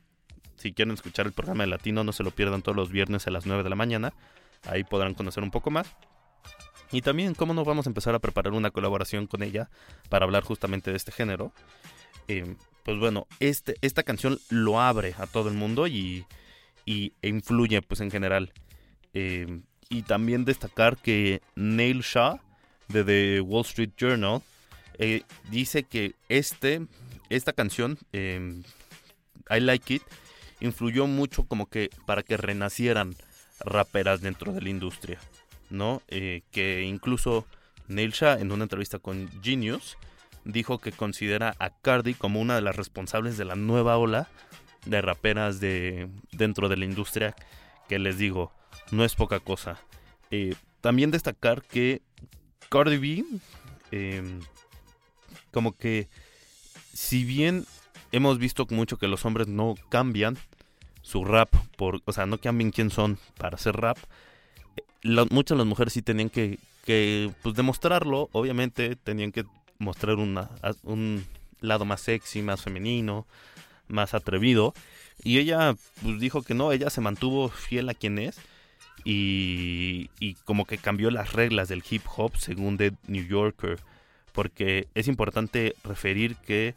Si 0.56 0.72
quieren 0.72 0.94
escuchar 0.94 1.26
el 1.26 1.32
programa 1.32 1.64
de 1.64 1.70
latino, 1.70 2.04
no 2.04 2.12
se 2.12 2.22
lo 2.22 2.30
pierdan 2.30 2.62
todos 2.62 2.76
los 2.76 2.90
viernes 2.90 3.26
a 3.26 3.30
las 3.30 3.46
9 3.46 3.62
de 3.62 3.70
la 3.70 3.76
mañana. 3.76 4.14
Ahí 4.66 4.84
podrán 4.84 5.14
conocer 5.14 5.42
un 5.42 5.50
poco 5.50 5.70
más. 5.70 5.86
Y 6.92 7.02
también, 7.02 7.34
cómo 7.34 7.54
no 7.54 7.64
vamos 7.64 7.86
a 7.86 7.90
empezar 7.90 8.14
a 8.14 8.20
preparar 8.20 8.52
una 8.52 8.70
colaboración 8.70 9.26
con 9.26 9.42
ella 9.42 9.68
para 10.08 10.24
hablar 10.24 10.44
justamente 10.44 10.90
de 10.90 10.96
este 10.96 11.12
género. 11.12 11.52
Eh, 12.28 12.56
pues 12.84 12.98
bueno, 12.98 13.26
este, 13.40 13.74
esta 13.82 14.02
canción 14.02 14.38
lo 14.48 14.80
abre 14.80 15.14
a 15.18 15.26
todo 15.26 15.48
el 15.48 15.54
mundo 15.54 15.86
y, 15.86 16.24
y 16.86 17.12
e 17.20 17.28
influye 17.28 17.82
pues 17.82 18.00
en 18.00 18.10
general. 18.10 18.52
Eh, 19.12 19.60
y 19.90 20.02
también 20.02 20.44
destacar 20.44 20.96
que 20.96 21.42
Neil 21.54 22.00
Shaw 22.00 22.38
de 22.88 23.04
The 23.04 23.40
Wall 23.40 23.64
Street 23.64 23.90
Journal 23.96 24.42
eh, 24.98 25.22
dice 25.50 25.84
que 25.84 26.14
este, 26.28 26.86
esta 27.30 27.52
canción, 27.52 27.98
em, 28.12 28.62
I 29.50 29.60
Like 29.60 29.94
It, 29.94 30.02
influyó 30.60 31.06
mucho 31.06 31.44
como 31.44 31.66
que 31.66 31.90
para 32.06 32.22
que 32.22 32.36
renacieran 32.36 33.14
raperas 33.60 34.20
dentro 34.20 34.52
de 34.52 34.62
la 34.62 34.68
industria, 34.68 35.18
¿no? 35.70 36.02
Eh, 36.08 36.42
que 36.50 36.82
incluso 36.82 37.46
Neil 37.88 38.14
en 38.20 38.52
una 38.52 38.64
entrevista 38.64 38.98
con 38.98 39.28
Genius 39.42 39.98
dijo 40.44 40.78
que 40.78 40.92
considera 40.92 41.54
a 41.58 41.70
Cardi 41.70 42.14
como 42.14 42.40
una 42.40 42.54
de 42.54 42.62
las 42.62 42.76
responsables 42.76 43.36
de 43.36 43.44
la 43.44 43.56
nueva 43.56 43.96
ola 43.98 44.28
de 44.86 45.00
raperas 45.00 45.60
de 45.60 46.08
dentro 46.32 46.68
de 46.68 46.76
la 46.76 46.84
industria 46.84 47.34
que 47.88 47.98
les 47.98 48.18
digo 48.18 48.52
no 48.90 49.04
es 49.04 49.14
poca 49.14 49.40
cosa 49.40 49.78
eh, 50.30 50.54
también 50.82 51.10
destacar 51.10 51.62
que 51.62 52.02
Cardi 52.68 52.98
B 52.98 53.24
em, 53.90 54.40
como 55.54 55.72
que 55.72 56.08
si 56.92 57.24
bien 57.24 57.64
hemos 58.12 58.38
visto 58.38 58.66
mucho 58.68 58.98
que 58.98 59.08
los 59.08 59.24
hombres 59.24 59.48
no 59.48 59.76
cambian 59.88 60.36
su 61.00 61.24
rap, 61.24 61.48
por, 61.76 62.02
o 62.04 62.12
sea, 62.12 62.26
no 62.26 62.38
cambian 62.38 62.70
quién 62.70 62.90
son 62.90 63.18
para 63.38 63.54
hacer 63.54 63.76
rap, 63.76 63.96
muchas 65.30 65.56
de 65.56 65.58
las 65.60 65.66
mujeres 65.66 65.92
sí 65.94 66.02
tenían 66.02 66.28
que 66.28 66.58
pues 67.42 67.54
demostrarlo, 67.54 68.28
obviamente 68.32 68.96
tenían 68.96 69.32
que 69.32 69.44
mostrar 69.78 70.16
un 70.16 71.24
lado 71.60 71.84
más 71.84 72.00
sexy, 72.00 72.42
más 72.42 72.62
femenino, 72.62 73.26
más 73.88 74.14
atrevido. 74.14 74.74
Y 75.22 75.38
ella 75.38 75.74
pues, 76.02 76.20
dijo 76.20 76.42
que 76.42 76.54
no, 76.54 76.72
ella 76.72 76.90
se 76.90 77.00
mantuvo 77.00 77.48
fiel 77.48 77.88
a 77.88 77.94
quien 77.94 78.18
es. 78.18 78.38
Y, 79.04 80.10
y 80.18 80.34
como 80.44 80.64
que 80.64 80.78
cambió 80.78 81.10
las 81.10 81.32
reglas 81.32 81.68
del 81.68 81.84
hip 81.88 82.02
hop 82.16 82.36
según 82.36 82.76
The 82.76 82.92
New 83.06 83.26
Yorker. 83.26 83.78
Porque 84.34 84.88
es 84.94 85.08
importante 85.08 85.76
referir 85.84 86.36
que 86.36 86.74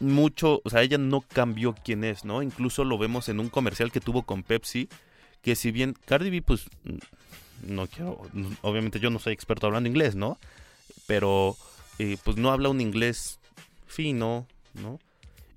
mucho, 0.00 0.60
o 0.64 0.70
sea, 0.70 0.82
ella 0.82 0.98
no 0.98 1.20
cambió 1.20 1.74
quién 1.84 2.02
es, 2.02 2.24
¿no? 2.24 2.42
Incluso 2.42 2.84
lo 2.84 2.98
vemos 2.98 3.28
en 3.28 3.38
un 3.38 3.48
comercial 3.48 3.92
que 3.92 4.00
tuvo 4.00 4.22
con 4.22 4.42
Pepsi, 4.42 4.88
que 5.42 5.54
si 5.54 5.70
bien 5.70 5.94
Cardi 6.06 6.30
B, 6.30 6.42
pues, 6.42 6.68
no 7.62 7.86
quiero, 7.86 8.20
obviamente 8.62 8.98
yo 8.98 9.10
no 9.10 9.18
soy 9.18 9.34
experto 9.34 9.66
hablando 9.66 9.88
inglés, 9.88 10.14
¿no? 10.16 10.38
Pero, 11.06 11.56
eh, 11.98 12.16
pues 12.24 12.36
no 12.36 12.50
habla 12.50 12.70
un 12.70 12.80
inglés 12.80 13.38
fino, 13.86 14.46
¿no? 14.74 14.98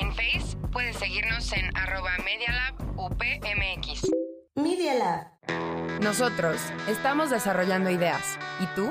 En 0.00 0.12
Face 0.12 0.56
puedes 0.72 0.96
seguirnos 0.96 1.52
en 1.52 1.76
arroba 1.76 2.12
Media 2.24 2.52
Lab 2.52 2.93
UPMX. 3.14 4.10
Media 4.56 4.94
Lab. 4.94 6.00
Nosotros 6.00 6.60
estamos 6.88 7.30
desarrollando 7.30 7.90
ideas. 7.90 8.38
¿Y 8.60 8.66
tú? 8.74 8.90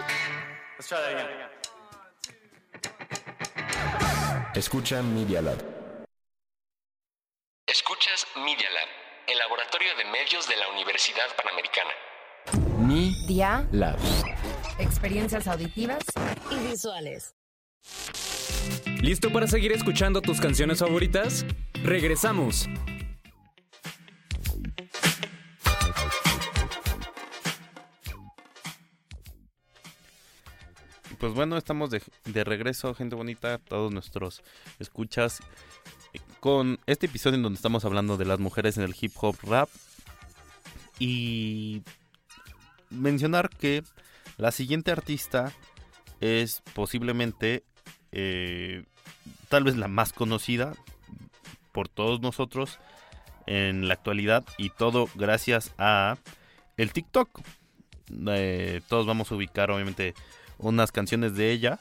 Escucha 4.55 5.01
Media 5.01 5.41
Lab. 5.41 5.57
Escuchas 7.67 8.25
Media 8.37 8.69
Lab, 8.69 8.87
el 9.27 9.37
laboratorio 9.37 9.89
de 9.97 10.05
medios 10.05 10.47
de 10.47 10.55
la 10.55 10.69
Universidad 10.69 11.25
Panamericana. 11.35 11.91
Media 12.77 13.67
Lab. 13.71 13.97
Experiencias 14.79 15.47
auditivas 15.47 16.03
Y 16.49 16.67
visuales. 16.69 17.35
¿Listo 19.01 19.33
para 19.33 19.47
seguir 19.47 19.73
escuchando 19.73 20.21
tus 20.21 20.39
canciones 20.39 20.79
favoritas? 20.79 21.45
Regresamos. 21.83 22.69
Pues 31.23 31.35
bueno, 31.35 31.55
estamos 31.55 31.89
de, 31.89 32.01
de 32.25 32.43
regreso, 32.43 32.93
gente 32.93 33.15
bonita, 33.15 33.57
todos 33.57 33.93
nuestros 33.93 34.43
escuchas, 34.77 35.39
con 36.41 36.81
este 36.85 37.05
episodio 37.05 37.37
en 37.37 37.43
donde 37.43 37.55
estamos 37.55 37.85
hablando 37.85 38.17
de 38.17 38.25
las 38.25 38.39
mujeres 38.39 38.75
en 38.75 38.83
el 38.83 38.93
hip 38.99 39.13
hop 39.21 39.37
rap. 39.43 39.69
Y 40.99 41.81
mencionar 42.89 43.49
que 43.51 43.83
la 44.35 44.51
siguiente 44.51 44.91
artista 44.91 45.53
es 46.19 46.61
posiblemente 46.73 47.63
eh, 48.11 48.83
tal 49.47 49.63
vez 49.63 49.77
la 49.77 49.87
más 49.87 50.11
conocida 50.11 50.73
por 51.71 51.87
todos 51.87 52.19
nosotros 52.19 52.79
en 53.45 53.87
la 53.87 53.93
actualidad 53.93 54.43
y 54.57 54.71
todo 54.71 55.07
gracias 55.15 55.73
a 55.77 56.17
el 56.75 56.91
TikTok. 56.91 57.29
Eh, 58.27 58.81
todos 58.89 59.05
vamos 59.05 59.31
a 59.31 59.35
ubicar 59.35 59.71
obviamente 59.71 60.15
unas 60.57 60.91
canciones 60.91 61.35
de 61.35 61.51
ella 61.51 61.79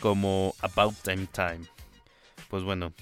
como 0.00 0.54
About 0.60 0.94
Time 1.02 1.26
Time. 1.32 1.66
Pues 2.48 2.62
bueno, 2.62 2.92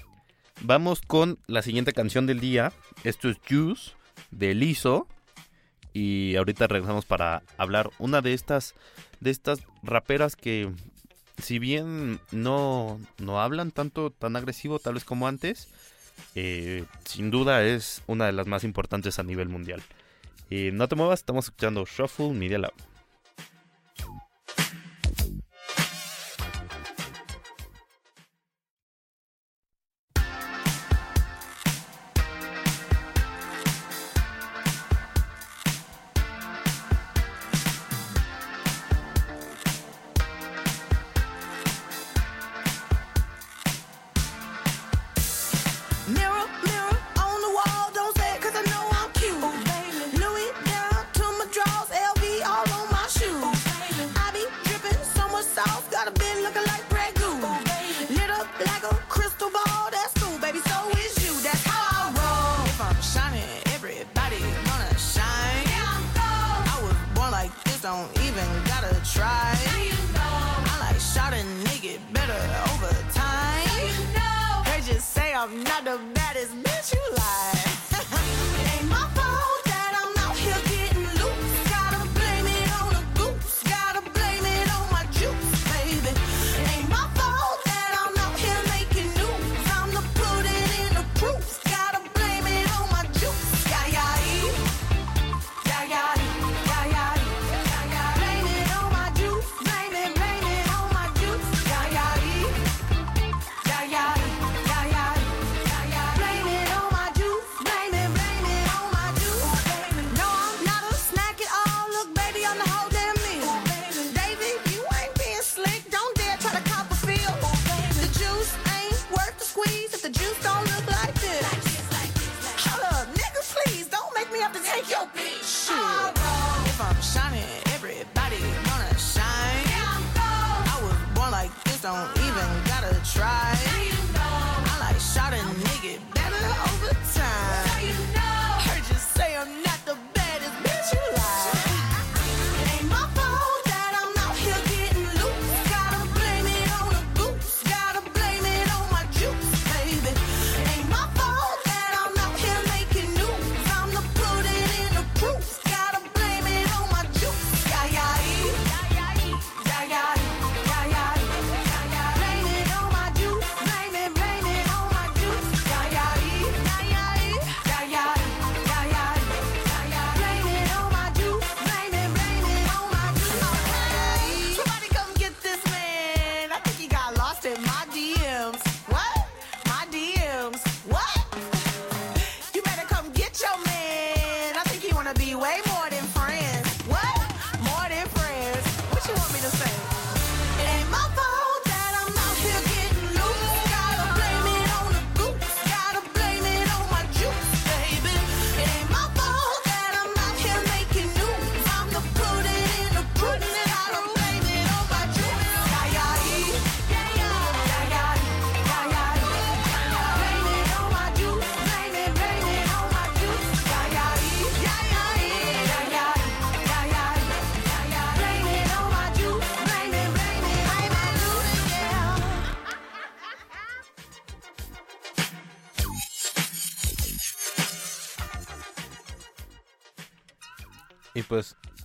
vamos 0.61 1.01
con 1.01 1.37
la 1.47 1.61
siguiente 1.61 1.93
canción 1.93 2.25
del 2.25 2.39
día. 2.39 2.73
Esto 3.03 3.29
es 3.29 3.37
Juice 3.47 3.91
de 4.31 4.53
Lizzo. 4.53 5.07
Y 5.93 6.35
ahorita 6.35 6.67
regresamos 6.67 7.05
para 7.05 7.43
hablar 7.57 7.89
una 7.99 8.21
de 8.21 8.33
estas 8.33 8.75
de 9.21 9.31
estas 9.31 9.59
raperas 9.81 10.35
que 10.35 10.69
si 11.41 11.59
bien 11.59 12.19
no, 12.31 12.99
no 13.17 13.41
hablan 13.41 13.71
tanto 13.71 14.09
tan 14.11 14.35
agresivo 14.35 14.79
tal 14.79 14.95
vez 14.95 15.03
como 15.03 15.27
antes, 15.27 15.69
eh, 16.35 16.85
sin 17.05 17.31
duda 17.31 17.63
es 17.63 18.03
una 18.07 18.25
de 18.25 18.33
las 18.33 18.47
más 18.47 18.63
importantes 18.63 19.19
a 19.19 19.23
nivel 19.23 19.49
mundial. 19.49 19.81
Y 20.49 20.71
no 20.71 20.87
te 20.87 20.95
muevas, 20.95 21.19
estamos 21.19 21.45
escuchando 21.45 21.85
Shuffle 21.85 22.29
Media 22.31 22.59
Lab. 22.59 22.73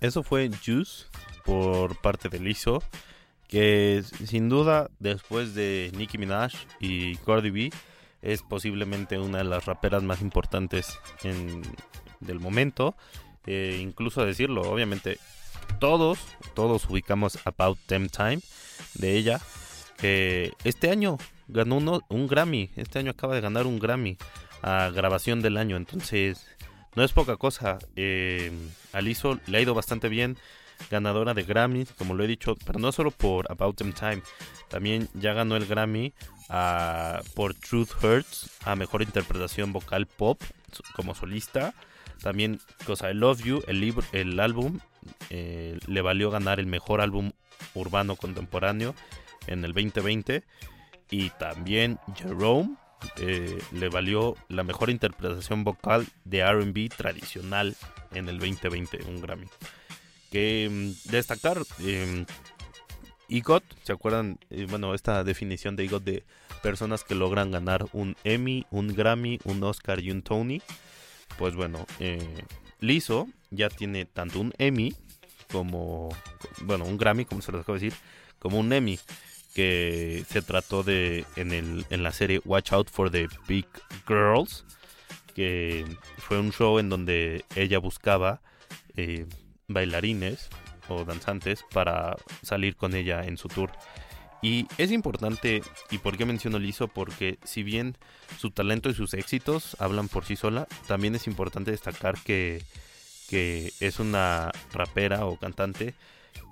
Eso 0.00 0.22
fue 0.22 0.50
Juice 0.64 1.06
por 1.44 2.00
parte 2.00 2.28
de 2.28 2.38
Lizzo, 2.40 2.82
que 3.48 4.02
sin 4.24 4.48
duda 4.48 4.90
después 4.98 5.54
de 5.54 5.90
Nicki 5.96 6.18
Minaj 6.18 6.52
y 6.78 7.16
Cardi 7.16 7.50
B 7.50 7.70
es 8.22 8.42
posiblemente 8.42 9.18
una 9.18 9.38
de 9.38 9.44
las 9.44 9.64
raperas 9.66 10.02
más 10.02 10.20
importantes 10.20 10.98
en, 11.24 11.62
del 12.20 12.38
momento. 12.38 12.94
Eh, 13.46 13.78
incluso 13.80 14.24
decirlo, 14.24 14.62
obviamente 14.62 15.18
todos, 15.78 16.18
todos 16.54 16.88
ubicamos 16.90 17.38
About 17.44 17.78
Them 17.86 18.08
Time 18.08 18.40
de 18.94 19.16
ella, 19.16 19.40
que 19.96 20.52
este 20.64 20.90
año 20.90 21.16
ganó 21.48 21.78
uno- 21.78 22.02
un 22.08 22.26
Grammy, 22.28 22.70
este 22.76 22.98
año 22.98 23.10
acaba 23.12 23.34
de 23.34 23.40
ganar 23.40 23.66
un 23.66 23.78
Grammy 23.78 24.18
a 24.62 24.90
grabación 24.90 25.40
del 25.40 25.56
año, 25.56 25.76
entonces 25.76 26.46
no 26.94 27.05
es 27.05 27.12
poca 27.12 27.37
cosa. 27.37 27.79
Eh, 27.96 28.53
a 28.92 29.00
Lizzo 29.00 29.38
le 29.46 29.59
ha 29.59 29.61
ido 29.61 29.74
bastante 29.74 30.09
bien, 30.09 30.37
ganadora 30.90 31.35
de 31.35 31.42
Grammys, 31.44 31.92
como 31.92 32.14
lo 32.14 32.24
he 32.24 32.26
dicho, 32.26 32.57
pero 32.64 32.79
no 32.79 32.90
solo 32.92 33.11
por 33.11 33.50
About 33.50 33.76
Time, 33.76 34.22
también 34.68 35.09
ya 35.14 35.33
ganó 35.35 35.57
el 35.57 35.66
Grammy 35.66 36.12
a- 36.48 37.20
por 37.35 37.55
Truth 37.55 38.03
Hurts 38.03 38.50
a 38.64 38.74
mejor 38.76 39.03
interpretación 39.03 39.72
vocal 39.72 40.07
pop 40.07 40.40
como 40.94 41.14
solista. 41.14 41.74
También 42.22 42.61
Cosa 42.87 43.11
I 43.11 43.14
Love 43.14 43.42
You, 43.42 43.62
el, 43.66 43.81
libro, 43.81 44.05
el 44.12 44.38
álbum, 44.40 44.79
eh, 45.31 45.79
le 45.87 46.03
valió 46.03 46.31
ganar 46.31 46.61
el 46.61 46.66
mejor 46.66 47.00
álbum 47.00 47.33
urbano 47.74 48.16
contemporáneo 48.16 48.94
en 49.46 49.64
el 49.64 49.72
2020. 49.72 50.44
Y 51.11 51.31
también 51.31 51.98
Jerome 52.16 52.76
eh, 53.16 53.62
le 53.72 53.88
valió 53.88 54.36
la 54.48 54.62
mejor 54.62 54.90
interpretación 54.90 55.64
vocal 55.64 56.06
de 56.24 56.44
RB 56.44 56.88
tradicional 56.96 57.76
en 58.12 58.28
el 58.28 58.38
2020, 58.38 59.04
un 59.08 59.20
Grammy. 59.20 59.46
Que 60.30 60.68
mm, 60.70 61.10
destacar, 61.10 61.58
eh, 61.80 62.24
EGOT, 63.28 63.64
¿se 63.82 63.92
acuerdan? 63.92 64.38
Eh, 64.50 64.66
bueno, 64.68 64.94
esta 64.94 65.24
definición 65.24 65.76
de 65.76 65.84
EGOT 65.84 66.04
de 66.04 66.24
personas 66.62 67.04
que 67.04 67.14
logran 67.14 67.50
ganar 67.50 67.86
un 67.92 68.16
Emmy, 68.24 68.66
un 68.70 68.88
Grammy, 68.88 69.38
un 69.44 69.62
Oscar 69.62 70.00
y 70.00 70.10
un 70.10 70.22
Tony. 70.22 70.60
Pues 71.38 71.54
bueno, 71.54 71.86
eh, 72.00 72.44
ya 73.50 73.68
tiene 73.68 74.04
tanto 74.04 74.40
un 74.40 74.52
Emmy 74.58 74.94
como, 75.52 76.08
bueno, 76.62 76.84
un 76.84 76.96
Grammy, 76.96 77.24
como 77.24 77.42
se 77.42 77.52
los 77.52 77.62
acabo 77.62 77.78
de 77.78 77.86
decir, 77.86 78.00
como 78.38 78.58
un 78.58 78.72
Emmy 78.72 78.98
que 79.54 80.24
se 80.28 80.42
trató 80.42 80.82
de 80.82 81.24
en, 81.36 81.52
el, 81.52 81.86
en 81.90 82.02
la 82.02 82.12
serie 82.12 82.40
Watch 82.44 82.72
Out 82.72 82.90
for 82.90 83.10
the 83.10 83.28
Big 83.48 83.66
Girls, 84.06 84.64
que 85.34 85.84
fue 86.18 86.38
un 86.38 86.52
show 86.52 86.78
en 86.78 86.88
donde 86.88 87.44
ella 87.56 87.78
buscaba 87.78 88.40
eh, 88.96 89.26
bailarines 89.68 90.48
o 90.88 91.04
danzantes 91.04 91.64
para 91.72 92.16
salir 92.42 92.76
con 92.76 92.94
ella 92.94 93.24
en 93.24 93.36
su 93.36 93.48
tour. 93.48 93.70
Y 94.42 94.66
es 94.78 94.90
importante, 94.90 95.62
y 95.90 95.98
por 95.98 96.16
qué 96.16 96.24
menciono 96.24 96.58
Lizzo, 96.58 96.88
porque 96.88 97.38
si 97.44 97.62
bien 97.62 97.96
su 98.38 98.50
talento 98.50 98.88
y 98.88 98.94
sus 98.94 99.12
éxitos 99.14 99.76
hablan 99.78 100.08
por 100.08 100.24
sí 100.24 100.34
sola, 100.34 100.66
también 100.86 101.14
es 101.14 101.26
importante 101.26 101.70
destacar 101.70 102.16
que, 102.22 102.62
que 103.28 103.72
es 103.80 104.00
una 104.00 104.50
rapera 104.72 105.26
o 105.26 105.38
cantante 105.38 105.94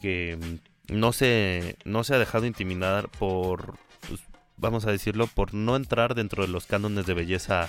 que 0.03 0.37
mm, 0.37 0.68
no 0.89 1.13
se, 1.13 1.77
no 1.85 2.05
se 2.05 2.15
ha 2.15 2.19
dejado 2.19 2.47
intimidar 2.47 3.09
por, 3.09 3.77
pues, 4.09 4.21
vamos 4.57 4.87
a 4.87 4.91
decirlo, 4.91 5.27
por 5.27 5.55
no 5.55 5.77
entrar 5.77 6.15
dentro 6.15 6.43
de 6.45 6.49
los 6.49 6.67
cánones 6.67 7.07
de 7.07 7.15
belleza 7.15 7.69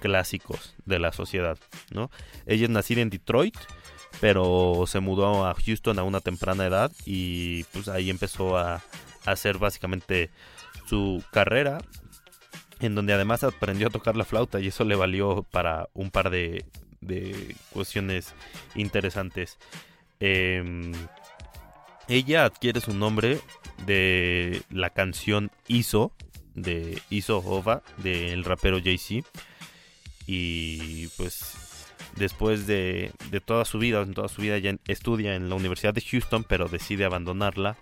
clásicos 0.00 0.74
de 0.84 0.98
la 0.98 1.12
sociedad, 1.12 1.58
¿no? 1.90 2.10
Ella 2.46 2.64
es 2.64 2.70
nacida 2.70 3.00
en 3.00 3.10
Detroit, 3.10 3.56
pero 4.20 4.84
se 4.86 5.00
mudó 5.00 5.46
a 5.46 5.54
Houston 5.54 5.98
a 5.98 6.04
una 6.04 6.20
temprana 6.20 6.66
edad 6.66 6.92
y 7.04 7.64
pues 7.64 7.88
ahí 7.88 8.10
empezó 8.10 8.56
a, 8.56 8.82
hacer 9.26 9.58
básicamente 9.58 10.30
su 10.86 11.22
carrera 11.32 11.78
en 12.80 12.94
donde 12.94 13.12
además 13.12 13.44
aprendió 13.44 13.88
a 13.88 13.90
tocar 13.90 14.16
la 14.16 14.24
flauta 14.24 14.60
y 14.60 14.68
eso 14.68 14.84
le 14.84 14.96
valió 14.96 15.42
para 15.50 15.88
un 15.92 16.10
par 16.10 16.30
de, 16.30 16.64
de 17.00 17.54
cuestiones 17.70 18.34
interesantes. 18.74 19.58
Em, 20.20 20.92
ella 22.08 22.44
adquiere 22.44 22.80
su 22.80 22.94
nombre 22.94 23.40
de 23.86 24.62
la 24.70 24.90
canción 24.90 25.50
ISO, 25.66 26.12
de 26.54 27.00
ISO 27.10 27.38
Hova, 27.38 27.82
del 27.98 28.44
rapero 28.44 28.80
Jay-Z. 28.82 29.28
Y 30.26 31.08
pues 31.16 31.54
después 32.16 32.66
de, 32.66 33.12
de 33.30 33.40
toda 33.40 33.64
su 33.64 33.78
vida, 33.78 34.02
en 34.02 34.14
toda 34.14 34.28
su 34.28 34.42
vida 34.42 34.56
estudia 34.86 35.34
en 35.34 35.48
la 35.48 35.54
Universidad 35.54 35.94
de 35.94 36.02
Houston, 36.02 36.44
pero 36.44 36.68
decide 36.68 37.04
abandonarla 37.04 37.76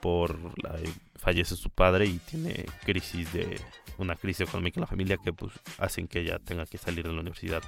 por 0.00 0.38
la, 0.62 0.78
fallece 1.16 1.56
su 1.56 1.70
padre 1.70 2.06
y 2.06 2.18
tiene 2.18 2.66
crisis 2.84 3.32
de 3.32 3.60
una 3.96 4.16
crisis 4.16 4.48
económica 4.48 4.78
en 4.78 4.82
la 4.82 4.86
familia 4.86 5.16
que 5.16 5.32
pues 5.32 5.52
hacen 5.78 6.08
que 6.08 6.20
ella 6.20 6.38
tenga 6.38 6.66
que 6.66 6.78
salir 6.78 7.04
de 7.04 7.12
la 7.12 7.20
universidad. 7.20 7.62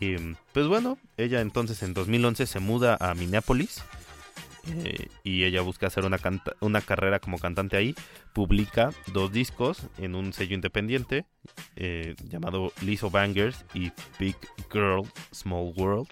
Y, 0.00 0.16
pues 0.52 0.66
bueno, 0.66 0.98
ella 1.16 1.40
entonces 1.40 1.82
en 1.82 1.94
2011 1.94 2.46
se 2.46 2.60
muda 2.60 2.96
a 3.00 3.14
Minneapolis 3.14 3.82
eh, 4.66 5.08
y 5.22 5.44
ella 5.44 5.60
busca 5.62 5.86
hacer 5.86 6.04
una, 6.04 6.18
canta- 6.18 6.54
una 6.60 6.80
carrera 6.80 7.18
como 7.20 7.38
cantante 7.38 7.76
ahí. 7.76 7.94
Publica 8.32 8.90
dos 9.12 9.32
discos 9.32 9.82
en 9.98 10.14
un 10.14 10.32
sello 10.32 10.54
independiente 10.54 11.26
eh, 11.76 12.14
llamado 12.28 12.72
Lizzo 12.82 13.10
Bangers 13.10 13.64
y 13.74 13.92
Big 14.18 14.36
Girl 14.72 15.02
Small 15.32 15.72
World. 15.76 16.08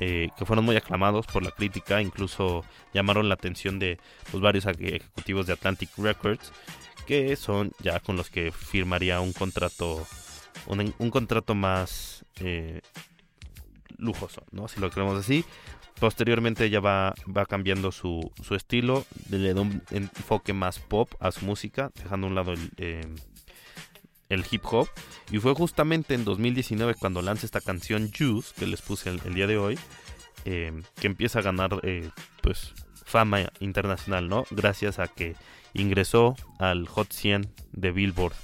eh, 0.00 0.30
que 0.36 0.44
fueron 0.44 0.64
muy 0.64 0.74
aclamados 0.76 1.24
por 1.26 1.44
la 1.44 1.52
crítica, 1.52 2.02
incluso 2.02 2.64
llamaron 2.92 3.28
la 3.28 3.34
atención 3.34 3.78
de 3.78 3.98
pues, 4.30 4.42
varios 4.42 4.66
eje- 4.66 4.96
ejecutivos 4.96 5.46
de 5.46 5.52
Atlantic 5.52 5.88
Records, 5.98 6.52
que 7.06 7.36
son 7.36 7.70
ya 7.80 8.00
con 8.00 8.16
los 8.16 8.28
que 8.28 8.50
firmaría 8.50 9.20
un 9.20 9.32
contrato, 9.32 10.04
un, 10.66 10.92
un 10.98 11.10
contrato 11.10 11.54
más 11.54 12.24
eh, 12.40 12.80
lujoso, 13.98 14.42
¿no? 14.50 14.66
Si 14.68 14.80
lo 14.80 14.90
creemos 14.90 15.18
así. 15.18 15.44
Posteriormente 15.98 16.64
ella 16.64 16.80
va, 16.80 17.14
va 17.34 17.46
cambiando 17.46 17.92
su, 17.92 18.32
su 18.42 18.54
estilo, 18.54 19.04
le 19.30 19.54
da 19.54 19.60
un 19.60 19.82
enfoque 19.90 20.52
más 20.52 20.78
pop 20.78 21.10
a 21.20 21.30
su 21.32 21.44
música, 21.44 21.90
dejando 21.94 22.26
a 22.26 22.30
un 22.30 22.34
lado 22.34 22.52
el, 22.52 22.70
eh, 22.78 23.06
el 24.28 24.44
hip 24.50 24.62
hop. 24.64 24.88
Y 25.30 25.38
fue 25.38 25.54
justamente 25.54 26.14
en 26.14 26.24
2019 26.24 26.94
cuando 26.94 27.22
lanza 27.22 27.46
esta 27.46 27.60
canción 27.60 28.10
Juice, 28.16 28.52
que 28.56 28.66
les 28.66 28.82
puse 28.82 29.10
el, 29.10 29.34
día 29.34 29.46
de 29.46 29.56
hoy, 29.56 29.78
eh, 30.44 30.72
que 30.96 31.06
empieza 31.06 31.38
a 31.38 31.42
ganar 31.42 31.80
eh, 31.82 32.10
pues 32.42 32.74
fama 33.04 33.50
internacional, 33.60 34.28
¿no? 34.28 34.44
Gracias 34.50 34.98
a 34.98 35.08
que 35.08 35.36
ingresó 35.72 36.36
al 36.58 36.86
Hot 36.88 37.12
100 37.12 37.52
de 37.72 37.92
Billboard. 37.92 38.34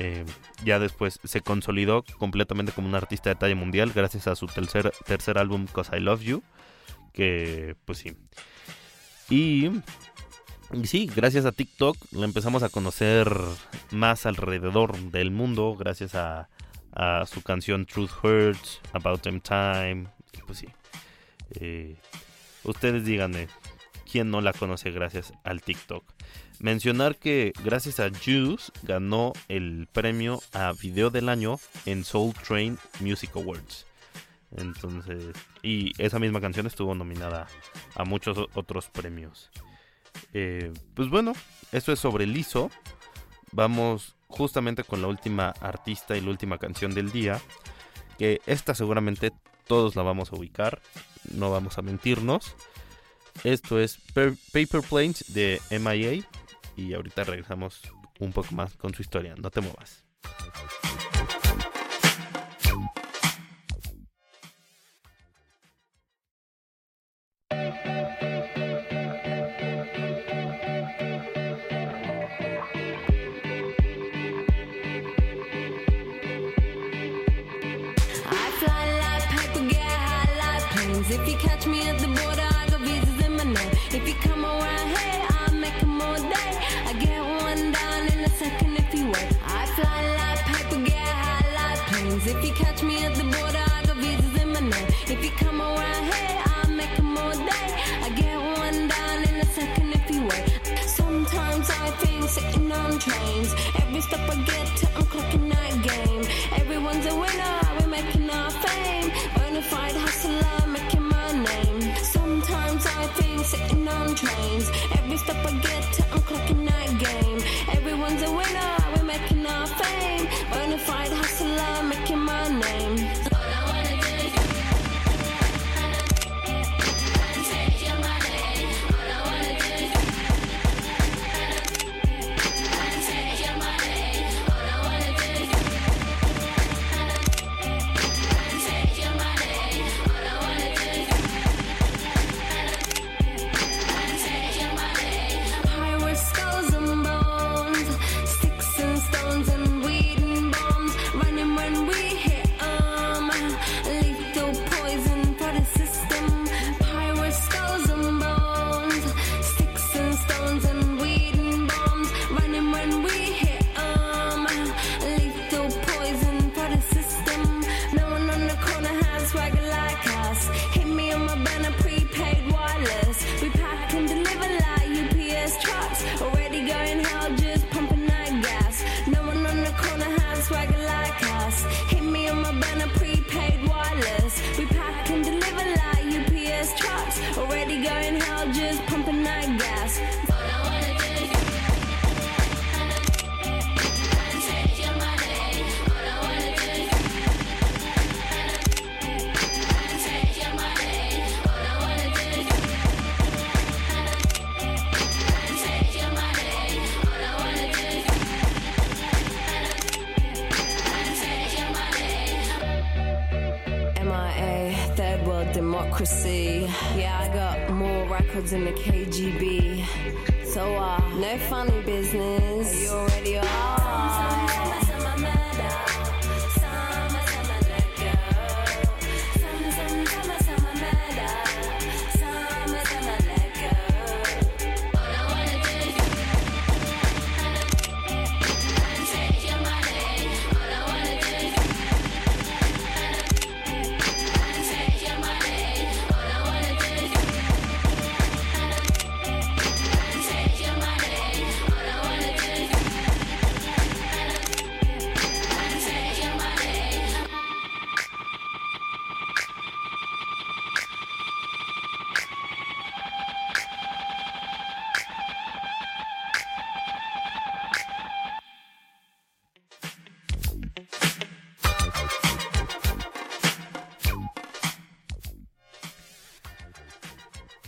Eh, 0.00 0.24
ya 0.64 0.80
después 0.80 1.20
se 1.22 1.40
consolidó 1.40 2.04
completamente 2.18 2.72
como 2.72 2.88
un 2.88 2.96
artista 2.96 3.30
de 3.30 3.36
talla 3.36 3.54
mundial 3.54 3.92
gracias 3.94 4.26
a 4.26 4.34
su 4.34 4.46
tercer, 4.46 4.92
tercer 5.06 5.38
álbum 5.38 5.66
Cause 5.66 5.96
I 5.96 6.00
Love 6.00 6.22
You. 6.22 6.42
Que 7.14 7.76
pues 7.86 7.98
sí. 7.98 8.12
Y, 9.30 9.70
sí, 10.82 11.10
gracias 11.14 11.46
a 11.46 11.52
TikTok 11.52 11.96
la 12.12 12.26
empezamos 12.26 12.62
a 12.62 12.68
conocer 12.68 13.32
más 13.90 14.26
alrededor 14.26 14.98
del 15.10 15.30
mundo. 15.30 15.74
Gracias 15.78 16.14
a, 16.14 16.50
a 16.92 17.24
su 17.26 17.42
canción 17.42 17.86
Truth 17.86 18.10
Hurts, 18.22 18.80
About 18.92 19.22
Them 19.22 19.40
Time. 19.40 20.08
y 20.32 20.42
Pues 20.42 20.58
sí. 20.58 20.68
Eh, 21.60 21.96
ustedes 22.64 23.04
díganme, 23.04 23.48
¿quién 24.10 24.30
no 24.30 24.40
la 24.40 24.52
conoce 24.52 24.90
gracias 24.90 25.32
al 25.44 25.62
TikTok? 25.62 26.04
Mencionar 26.60 27.16
que 27.16 27.52
gracias 27.64 28.00
a 28.00 28.10
Juice 28.10 28.72
ganó 28.82 29.32
el 29.48 29.88
premio 29.92 30.42
a 30.52 30.72
video 30.72 31.10
del 31.10 31.28
año 31.28 31.58
en 31.84 32.04
Soul 32.04 32.32
Train 32.34 32.78
Music 33.00 33.30
Awards. 33.34 33.86
Entonces, 34.56 35.34
y 35.62 35.92
esa 36.02 36.18
misma 36.18 36.40
canción 36.40 36.66
estuvo 36.66 36.94
nominada 36.94 37.46
a 37.96 38.04
muchos 38.04 38.38
otros 38.54 38.88
premios. 38.88 39.50
Eh, 40.32 40.72
pues 40.94 41.08
bueno, 41.10 41.32
esto 41.72 41.92
es 41.92 41.98
sobre 41.98 42.26
Lizo. 42.26 42.70
Vamos 43.52 44.14
justamente 44.28 44.84
con 44.84 45.00
la 45.02 45.08
última 45.08 45.50
artista 45.60 46.16
y 46.16 46.20
la 46.20 46.30
última 46.30 46.58
canción 46.58 46.94
del 46.94 47.10
día. 47.12 47.40
Que 48.18 48.40
esta 48.46 48.74
seguramente 48.74 49.32
todos 49.66 49.96
la 49.96 50.02
vamos 50.02 50.32
a 50.32 50.36
ubicar. 50.36 50.80
No 51.32 51.50
vamos 51.50 51.78
a 51.78 51.82
mentirnos. 51.82 52.54
Esto 53.42 53.80
es 53.80 53.98
Per- 54.12 54.36
Paper 54.52 54.82
Planes 54.88 55.24
de 55.34 55.60
MIA. 55.70 56.24
Y 56.76 56.94
ahorita 56.94 57.24
regresamos 57.24 57.80
un 58.20 58.32
poco 58.32 58.54
más 58.54 58.76
con 58.76 58.94
su 58.94 59.02
historia. 59.02 59.34
No 59.36 59.50
te 59.50 59.60
muevas. 59.60 60.04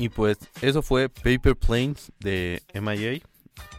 Y 0.07 0.09
pues 0.09 0.39
eso 0.63 0.83
fue 0.83 1.09
Paper 1.09 1.57
Planes 1.57 2.13
de 2.21 2.63
MIA, 2.75 3.21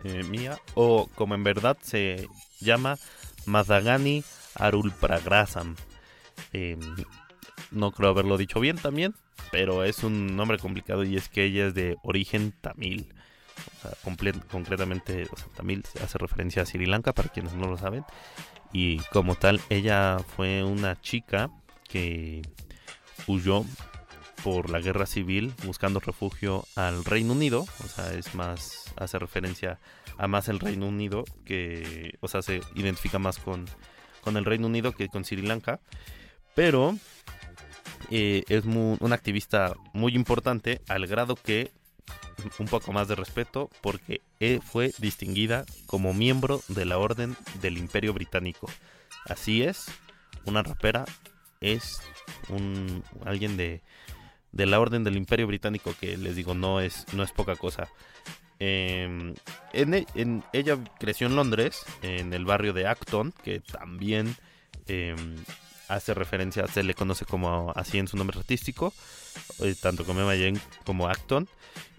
eh, 0.03 0.23
Mia, 0.29 0.59
o 0.73 1.07
como 1.15 1.35
en 1.35 1.43
verdad 1.45 1.77
se 1.81 2.27
llama 2.59 2.97
Mazagani 3.45 4.25
Arulpragrasam. 4.55 5.77
Eh, 6.51 6.77
no 7.71 7.93
creo 7.93 8.09
haberlo 8.09 8.35
dicho 8.35 8.59
bien 8.59 8.75
también, 8.75 9.15
pero 9.53 9.85
es 9.85 10.03
un 10.03 10.35
nombre 10.35 10.57
complicado 10.57 11.05
y 11.05 11.15
es 11.15 11.29
que 11.29 11.45
ella 11.45 11.67
es 11.67 11.75
de 11.75 11.95
origen 12.03 12.51
tamil. 12.59 13.13
Concretamente, 14.51 15.29
o 15.31 15.37
sea, 15.37 15.47
tamil 15.55 15.85
hace 16.03 16.17
referencia 16.17 16.63
a 16.63 16.65
Sri 16.65 16.87
Lanka 16.87 17.13
para 17.13 17.29
quienes 17.29 17.53
no 17.53 17.67
lo 17.67 17.77
saben. 17.77 18.03
Y 18.73 18.97
como 19.13 19.35
tal, 19.35 19.61
ella 19.69 20.17
fue 20.35 20.61
una 20.61 20.99
chica 20.99 21.49
que 21.87 22.41
huyó 23.27 23.63
por 24.47 24.69
la 24.69 24.79
guerra 24.79 25.05
civil 25.05 25.53
buscando 25.65 25.99
refugio 25.99 26.65
al 26.77 27.03
Reino 27.03 27.33
Unido. 27.33 27.65
O 27.83 27.87
sea, 27.89 28.13
es 28.13 28.33
más, 28.33 28.93
hace 28.95 29.19
referencia 29.19 29.77
a 30.17 30.29
más 30.29 30.47
el 30.47 30.61
Reino 30.61 30.87
Unido 30.87 31.25
que, 31.43 32.13
o 32.21 32.29
sea, 32.29 32.41
se 32.41 32.61
identifica 32.73 33.19
más 33.19 33.39
con, 33.39 33.65
con 34.21 34.37
el 34.37 34.45
Reino 34.45 34.67
Unido 34.67 34.93
que 34.93 35.09
con 35.09 35.25
Sri 35.25 35.41
Lanka. 35.41 35.81
Pero 36.55 36.95
eh, 38.09 38.45
es 38.47 38.63
mu- 38.63 38.95
una 39.01 39.15
activista 39.15 39.75
muy 39.91 40.15
importante 40.15 40.79
al 40.87 41.07
grado 41.07 41.35
que 41.35 41.69
un 42.57 42.67
poco 42.67 42.93
más 42.93 43.09
de 43.09 43.15
respeto 43.15 43.69
porque 43.81 44.21
eh, 44.39 44.61
fue 44.63 44.93
distinguida 44.97 45.65
como 45.87 46.13
miembro 46.13 46.61
de 46.69 46.85
la 46.85 46.97
Orden 46.99 47.35
del 47.61 47.77
Imperio 47.77 48.13
Británico. 48.13 48.71
Así 49.25 49.61
es, 49.61 49.87
una 50.45 50.63
rapera 50.63 51.03
es 51.59 51.99
un 52.47 53.03
alguien 53.25 53.57
de, 53.57 53.81
de 54.51 54.65
la 54.65 54.79
Orden 54.79 55.03
del 55.03 55.17
Imperio 55.17 55.47
Británico 55.47 55.93
que 55.99 56.17
les 56.17 56.35
digo 56.35 56.53
no 56.53 56.79
es 56.79 57.05
no 57.13 57.23
es 57.23 57.31
poca 57.31 57.55
cosa. 57.55 57.87
En, 58.59 59.35
e- 59.73 60.05
ella 60.53 60.77
creció 60.99 61.27
en 61.27 61.35
Londres, 61.35 61.85
en 62.01 62.33
el 62.33 62.45
barrio 62.45 62.73
de 62.73 62.87
Acton, 62.87 63.33
que 63.43 63.59
también 63.59 64.35
eh, 64.87 65.15
hace 65.87 66.13
referencia, 66.13 66.67
se 66.67 66.83
le 66.83 66.93
conoce 66.93 67.25
como 67.25 67.71
así 67.75 67.97
en 67.97 68.07
su 68.07 68.17
nombre 68.17 68.37
artístico, 68.37 68.93
eh, 69.59 69.75
tanto 69.79 70.05
como 70.05 70.21
Emma 70.21 70.59
como 70.85 71.07
Acton. 71.07 71.47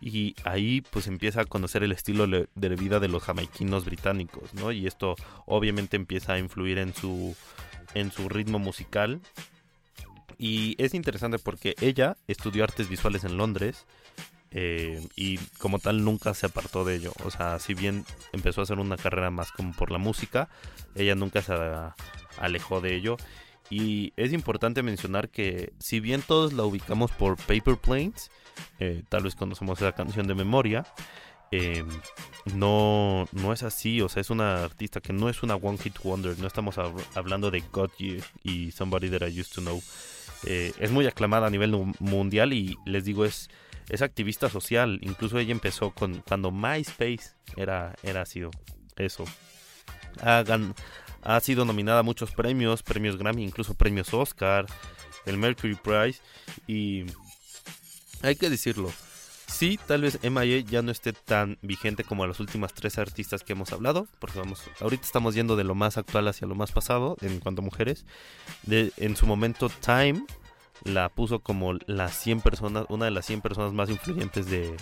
Y 0.00 0.36
ahí 0.44 0.80
pues 0.80 1.06
empieza 1.06 1.42
a 1.42 1.44
conocer 1.44 1.82
el 1.82 1.92
estilo 1.92 2.26
de 2.26 2.76
vida 2.76 3.00
de 3.00 3.08
los 3.08 3.22
jamaiquinos 3.22 3.84
británicos, 3.84 4.54
¿no? 4.54 4.70
Y 4.70 4.86
esto 4.86 5.16
obviamente 5.46 5.96
empieza 5.96 6.34
a 6.34 6.38
influir 6.38 6.78
en 6.78 6.94
su, 6.94 7.36
en 7.94 8.12
su 8.12 8.28
ritmo 8.28 8.58
musical. 8.58 9.20
Y 10.36 10.74
es 10.82 10.94
interesante 10.94 11.38
porque 11.38 11.74
ella 11.80 12.16
estudió 12.26 12.64
artes 12.64 12.88
visuales 12.88 13.24
en 13.24 13.36
Londres 13.36 13.86
eh, 14.50 15.06
y 15.16 15.38
como 15.58 15.78
tal 15.78 16.04
nunca 16.04 16.34
se 16.34 16.46
apartó 16.46 16.84
de 16.84 16.96
ello. 16.96 17.12
O 17.24 17.30
sea, 17.30 17.58
si 17.58 17.74
bien 17.74 18.04
empezó 18.32 18.60
a 18.60 18.64
hacer 18.64 18.78
una 18.78 18.96
carrera 18.96 19.30
más 19.30 19.50
como 19.52 19.72
por 19.72 19.90
la 19.90 19.98
música, 19.98 20.48
ella 20.94 21.14
nunca 21.14 21.42
se 21.42 21.54
alejó 22.38 22.80
de 22.80 22.94
ello. 22.94 23.16
Y 23.70 24.12
es 24.16 24.32
importante 24.32 24.82
mencionar 24.82 25.28
que 25.28 25.72
si 25.78 26.00
bien 26.00 26.22
todos 26.22 26.52
la 26.52 26.64
ubicamos 26.64 27.10
por 27.10 27.36
Paper 27.36 27.76
Planes, 27.76 28.30
eh, 28.78 29.02
tal 29.08 29.24
vez 29.24 29.34
conocemos 29.34 29.80
esa 29.80 29.92
canción 29.92 30.26
de 30.26 30.34
memoria, 30.34 30.86
eh, 31.50 31.84
no, 32.54 33.26
no 33.32 33.52
es 33.52 33.62
así, 33.62 34.00
o 34.00 34.08
sea, 34.08 34.20
es 34.20 34.30
una 34.30 34.64
artista 34.64 35.00
que 35.00 35.12
no 35.12 35.28
es 35.28 35.42
una 35.42 35.56
One 35.56 35.78
Hit 35.78 35.98
Wonder, 36.02 36.38
no 36.38 36.46
estamos 36.46 36.76
hab- 36.78 37.02
hablando 37.14 37.50
de 37.50 37.60
Got 37.72 37.92
You 37.98 38.22
y 38.42 38.70
Somebody 38.70 39.10
That 39.10 39.26
I 39.28 39.38
Used 39.40 39.52
to 39.54 39.60
Know. 39.60 39.82
Eh, 40.44 40.72
es 40.78 40.90
muy 40.90 41.06
aclamada 41.06 41.46
a 41.46 41.50
nivel 41.50 41.72
mundial 41.98 42.52
y 42.52 42.76
les 42.86 43.04
digo, 43.04 43.24
es, 43.24 43.48
es 43.88 44.02
activista 44.02 44.48
social, 44.48 44.98
incluso 45.02 45.38
ella 45.38 45.52
empezó 45.52 45.90
con 45.90 46.20
cuando 46.20 46.50
MySpace 46.50 47.32
era, 47.56 47.94
era 48.02 48.24
eso. 48.96 49.24
Ha, 50.20 50.42
gan- 50.44 50.74
ha 51.22 51.40
sido 51.40 51.64
nominada 51.64 52.00
a 52.00 52.02
muchos 52.04 52.30
premios, 52.32 52.82
premios 52.82 53.16
Grammy, 53.16 53.44
incluso 53.44 53.74
premios 53.74 54.14
Oscar, 54.14 54.66
el 55.26 55.36
Mercury 55.38 55.74
Prize 55.74 56.20
y 56.66 57.04
hay 58.22 58.36
que 58.36 58.48
decirlo. 58.50 58.92
Sí, 59.58 59.76
tal 59.88 60.02
vez 60.02 60.20
MIA 60.22 60.60
ya 60.60 60.82
no 60.82 60.92
esté 60.92 61.12
tan 61.12 61.58
vigente 61.62 62.04
como 62.04 62.24
las 62.28 62.38
últimas 62.38 62.72
tres 62.74 62.96
artistas 62.96 63.42
que 63.42 63.54
hemos 63.54 63.72
hablado, 63.72 64.06
porque 64.20 64.38
vamos, 64.38 64.62
ahorita 64.80 65.04
estamos 65.04 65.34
yendo 65.34 65.56
de 65.56 65.64
lo 65.64 65.74
más 65.74 65.98
actual 65.98 66.28
hacia 66.28 66.46
lo 66.46 66.54
más 66.54 66.70
pasado 66.70 67.16
en 67.22 67.40
cuanto 67.40 67.60
a 67.62 67.64
mujeres. 67.64 68.06
En 68.68 69.16
su 69.16 69.26
momento 69.26 69.68
Time 69.68 70.24
la 70.84 71.08
puso 71.08 71.40
como 71.40 71.72
las 71.86 72.16
100 72.22 72.40
personas, 72.40 72.86
una 72.88 73.06
de 73.06 73.10
las 73.10 73.26
100 73.26 73.40
personas 73.40 73.72
más 73.72 73.90
influyentes 73.90 74.46
de, 74.46 74.76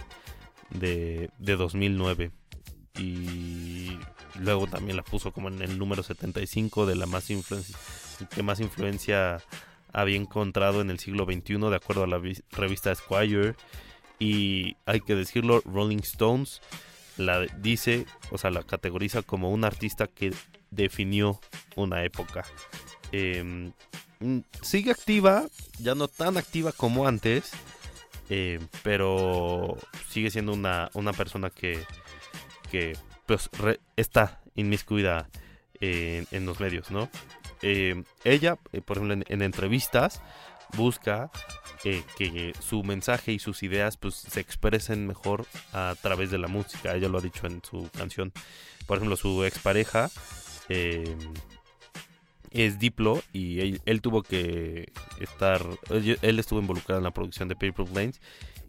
de, 0.71 1.31
de 1.39 1.57
2009. 1.57 2.33
Y 2.99 3.99
luego 4.39 4.67
también 4.67 4.97
la 4.99 5.03
puso 5.05 5.33
como 5.33 5.49
en 5.49 5.63
el 5.63 5.79
número 5.79 6.03
75 6.03 6.85
de 6.85 6.97
la 6.97 7.07
más 7.07 7.31
influencia, 7.31 7.79
que 8.35 8.43
más 8.43 8.61
influencia 8.61 9.39
había 9.91 10.17
encontrado 10.17 10.83
en 10.83 10.91
el 10.91 10.99
siglo 10.99 11.25
XXI 11.25 11.57
de 11.71 11.77
acuerdo 11.77 12.05
a 12.05 12.07
la 12.07 12.19
vi- 12.19 12.43
revista 12.51 12.93
Esquire. 12.93 13.55
Y 14.19 14.77
hay 14.87 15.01
que 15.01 15.15
decirlo, 15.15 15.63
Rolling 15.65 15.99
Stones 15.99 16.61
la 17.17 17.41
dice, 17.59 18.07
o 18.31 18.39
sea, 18.39 18.51
la 18.51 18.63
categoriza 18.63 19.23
como 19.23 19.51
un 19.51 19.65
artista 19.65 20.07
que 20.07 20.33
definió 20.71 21.41
una 21.75 22.05
época. 22.05 22.45
Eh, 23.13 23.73
mm, 24.21 24.39
sigue 24.63 24.91
activa, 24.91 25.47
ya 25.79 25.95
no 25.95 26.09
tan 26.09 26.37
activa 26.37 26.73
como 26.73 27.07
antes, 27.07 27.53
eh, 28.29 28.59
pero 28.83 29.77
sigue 30.09 30.31
siendo 30.31 30.53
una, 30.53 30.91
una 30.95 31.13
persona 31.13 31.51
que, 31.51 31.85
que 32.71 32.97
pues, 33.27 33.49
está 33.97 34.41
inmiscuida 34.55 35.29
en, 35.81 36.47
los 36.47 36.61
medios, 36.61 36.91
¿no? 36.91 37.09
Eh, 37.63 38.03
ella, 38.25 38.59
eh, 38.73 38.81
por 38.81 38.99
ejemplo, 38.99 39.25
en 39.29 39.43
entrevistas, 39.43 40.23
busca 40.77 41.31
que 42.17 42.53
su 42.61 42.83
mensaje 42.83 43.33
y 43.33 43.39
sus 43.39 43.63
ideas 43.63 43.97
pues 43.97 44.15
se 44.15 44.41
expresen 44.41 45.07
mejor 45.07 45.47
a 45.73 45.95
través 46.01 46.31
de 46.31 46.39
la 46.39 46.49
música. 46.49 46.95
Ella 46.95 47.09
lo 47.09 47.19
ha 47.19 47.23
dicho 47.23 47.47
en 47.47 47.63
su 47.63 47.89
canción. 47.97 48.33
Por 48.87 48.99
ejemplo, 48.99 49.17
su 49.17 49.45
expareja 49.45 50.11
eh, 50.69 51.17
es 52.51 52.79
Diplo 52.79 53.23
y 53.33 53.81
él, 53.85 54.01
tuvo 54.01 54.23
que 54.23 54.93
estar, 55.21 55.63
él, 55.91 56.39
estuvo 56.39 56.61
involucrado 56.61 56.99
en 56.99 57.05
la 57.05 57.11
producción 57.11 57.49
de 57.49 57.57
Paper 57.57 57.87
Planes, 57.87 58.21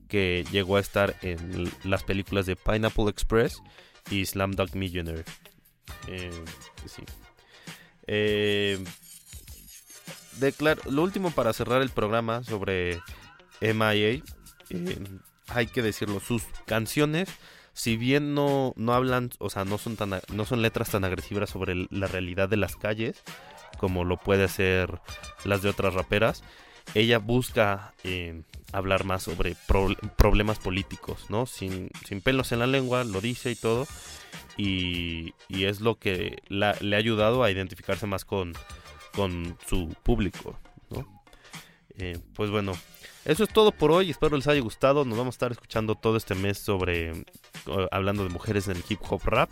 que 0.07 0.45
llegó 0.51 0.78
a 0.78 0.80
estar 0.80 1.15
en 1.22 1.72
las 1.84 2.03
películas 2.03 2.45
de 2.45 2.55
Pineapple 2.55 3.09
Express 3.09 3.61
y 4.09 4.26
Slamdog 4.26 4.76
Millionaire. 4.76 5.26
Eh, 6.07 6.32
sí. 6.86 7.03
Eh, 8.07 8.84
declar- 10.39 10.79
lo 10.89 11.03
último 11.03 11.31
para 11.31 11.53
cerrar 11.53 11.81
el 11.81 11.89
programa 11.89 12.43
sobre 12.43 13.01
MIA, 13.61 14.21
eh, 14.69 14.97
hay 15.47 15.67
que 15.67 15.81
decirlo, 15.81 16.19
sus 16.19 16.43
canciones, 16.65 17.29
si 17.73 17.95
bien 17.97 18.33
no, 18.33 18.73
no 18.75 18.93
hablan, 18.93 19.29
o 19.39 19.49
sea, 19.49 19.65
no 19.65 19.77
son, 19.77 19.95
tan, 19.95 20.19
no 20.33 20.45
son 20.45 20.61
letras 20.61 20.89
tan 20.89 21.03
agresivas 21.05 21.49
sobre 21.49 21.88
la 21.91 22.07
realidad 22.07 22.49
de 22.49 22.57
las 22.57 22.75
calles, 22.75 23.21
como 23.77 24.03
lo 24.03 24.17
puede 24.17 24.43
hacer 24.45 24.99
las 25.45 25.61
de 25.61 25.69
otras 25.69 25.93
raperas, 25.93 26.43
ella 26.95 27.19
busca 27.19 27.93
eh, 28.03 28.41
hablar 28.71 29.03
más 29.03 29.23
sobre 29.23 29.55
pro- 29.67 29.95
problemas 30.15 30.57
políticos, 30.57 31.25
¿no? 31.29 31.45
Sin, 31.45 31.89
sin 32.07 32.21
pelos 32.21 32.51
en 32.51 32.59
la 32.59 32.67
lengua, 32.67 33.03
lo 33.03 33.21
dice 33.21 33.51
y 33.51 33.55
todo. 33.55 33.85
Y, 34.55 35.33
y 35.47 35.65
es 35.65 35.81
lo 35.81 35.99
que 35.99 36.41
le 36.49 36.65
ha 36.65 36.97
ayudado 36.99 37.43
a 37.43 37.51
identificarse 37.51 38.07
más 38.07 38.25
con, 38.25 38.53
con 39.18 39.57
su 39.68 39.89
público. 40.03 40.55
Eh, 41.99 42.20
pues 42.36 42.51
bueno, 42.51 42.74
eso 43.26 43.43
es 43.43 43.49
todo 43.49 43.72
por 43.72 43.89
hoy. 43.89 44.11
Espero 44.11 44.38
les 44.38 44.47
haya 44.47 44.61
gustado. 44.61 45.03
Nos 45.05 45.18
vamos 45.18 45.34
a 45.34 45.38
estar 45.38 45.51
escuchando 45.51 45.95
todo 45.95 46.15
este 46.18 46.36
mes 46.36 46.59
sobre 46.59 47.26
hablando 47.91 48.24
de 48.24 48.30
mujeres 48.30 48.68
en 48.68 48.78
el 48.78 48.84
hip 48.88 48.99
hop 49.09 49.24
rap. 49.26 49.49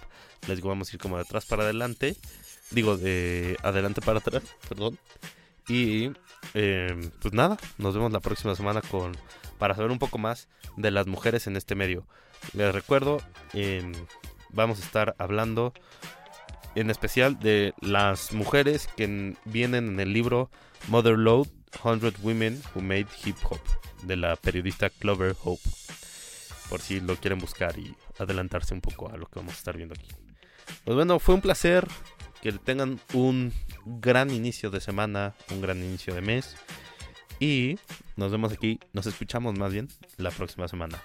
Les 0.47 0.57
digo, 0.57 0.69
vamos 0.69 0.87
a 0.87 0.95
ir 0.95 1.01
como 1.01 1.15
de 1.15 1.23
atrás 1.23 1.47
para 1.47 1.63
adelante. 1.63 2.15
Digo, 2.69 2.95
de 2.95 3.57
adelante 3.63 4.01
para 4.01 4.19
atrás, 4.19 4.43
perdón. 4.69 4.99
Y 5.67 6.11
eh, 6.53 7.09
pues 7.19 7.33
nada, 7.33 7.57
nos 7.79 7.95
vemos 7.95 8.11
la 8.11 8.19
próxima 8.19 8.53
semana 8.53 8.81
con 8.83 9.17
para 9.57 9.73
saber 9.73 9.89
un 9.89 9.97
poco 9.97 10.19
más 10.19 10.47
de 10.77 10.91
las 10.91 11.07
mujeres 11.07 11.47
en 11.47 11.57
este 11.57 11.73
medio. 11.73 12.05
Les 12.53 12.71
recuerdo, 12.71 13.19
eh, 13.53 13.91
vamos 14.49 14.79
a 14.79 14.85
estar 14.85 15.15
hablando 15.17 15.73
en 16.75 16.89
especial 16.89 17.39
de 17.39 17.73
las 17.81 18.31
mujeres 18.33 18.87
que 18.95 19.05
en- 19.05 19.37
vienen 19.45 19.87
en 19.87 19.99
el 19.99 20.13
libro 20.13 20.49
Mother 20.87 21.17
Load 21.17 21.47
100 21.81 22.13
Women 22.21 22.61
Who 22.73 22.81
Made 22.81 23.07
Hip 23.25 23.37
Hop 23.49 23.59
de 24.03 24.15
la 24.15 24.35
periodista 24.35 24.89
Clover 24.89 25.35
Hope. 25.43 25.61
Por 26.69 26.81
si 26.81 26.99
lo 26.99 27.15
quieren 27.17 27.39
buscar 27.39 27.77
y 27.77 27.95
adelantarse 28.17 28.73
un 28.73 28.81
poco 28.81 29.09
a 29.11 29.17
lo 29.17 29.25
que 29.27 29.39
vamos 29.39 29.53
a 29.53 29.57
estar 29.57 29.75
viendo 29.77 29.93
aquí. 29.93 30.07
Pues 30.83 30.95
bueno, 30.95 31.19
fue 31.19 31.35
un 31.35 31.41
placer 31.41 31.87
que 32.41 32.51
tengan 32.53 32.99
un 33.13 33.53
gran 33.85 34.31
inicio 34.31 34.69
de 34.71 34.81
semana, 34.81 35.35
un 35.51 35.61
gran 35.61 35.77
inicio 35.83 36.13
de 36.15 36.21
mes. 36.21 36.55
Y 37.39 37.77
nos 38.15 38.31
vemos 38.31 38.53
aquí, 38.53 38.79
nos 38.93 39.05
escuchamos 39.07 39.57
más 39.59 39.73
bien 39.73 39.89
la 40.17 40.31
próxima 40.31 40.67
semana. 40.67 40.99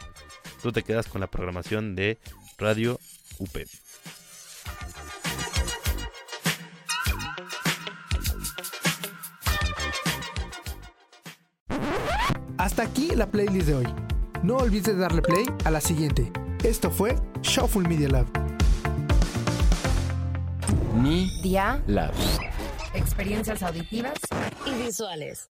Tú 0.62 0.70
te 0.72 0.82
quedas 0.82 1.06
con 1.08 1.20
la 1.20 1.26
programación 1.26 1.94
de 1.96 2.18
Radio 2.58 3.00
UP. 3.38 3.56
Hasta 12.60 12.82
aquí 12.82 13.12
la 13.16 13.26
playlist 13.26 13.68
de 13.68 13.74
hoy. 13.74 13.86
No 14.42 14.58
olvides 14.58 14.98
darle 14.98 15.22
play 15.22 15.46
a 15.64 15.70
la 15.70 15.80
siguiente. 15.80 16.30
Esto 16.62 16.90
fue 16.90 17.16
Shuffle 17.40 17.88
Media 17.88 18.08
Lab. 18.10 18.26
Mi 20.94 21.30
Dia, 21.42 21.82
Lab. 21.86 22.12
experiencias 22.92 23.62
auditivas 23.62 24.12
Y 24.66 24.84
visuales. 24.84 25.49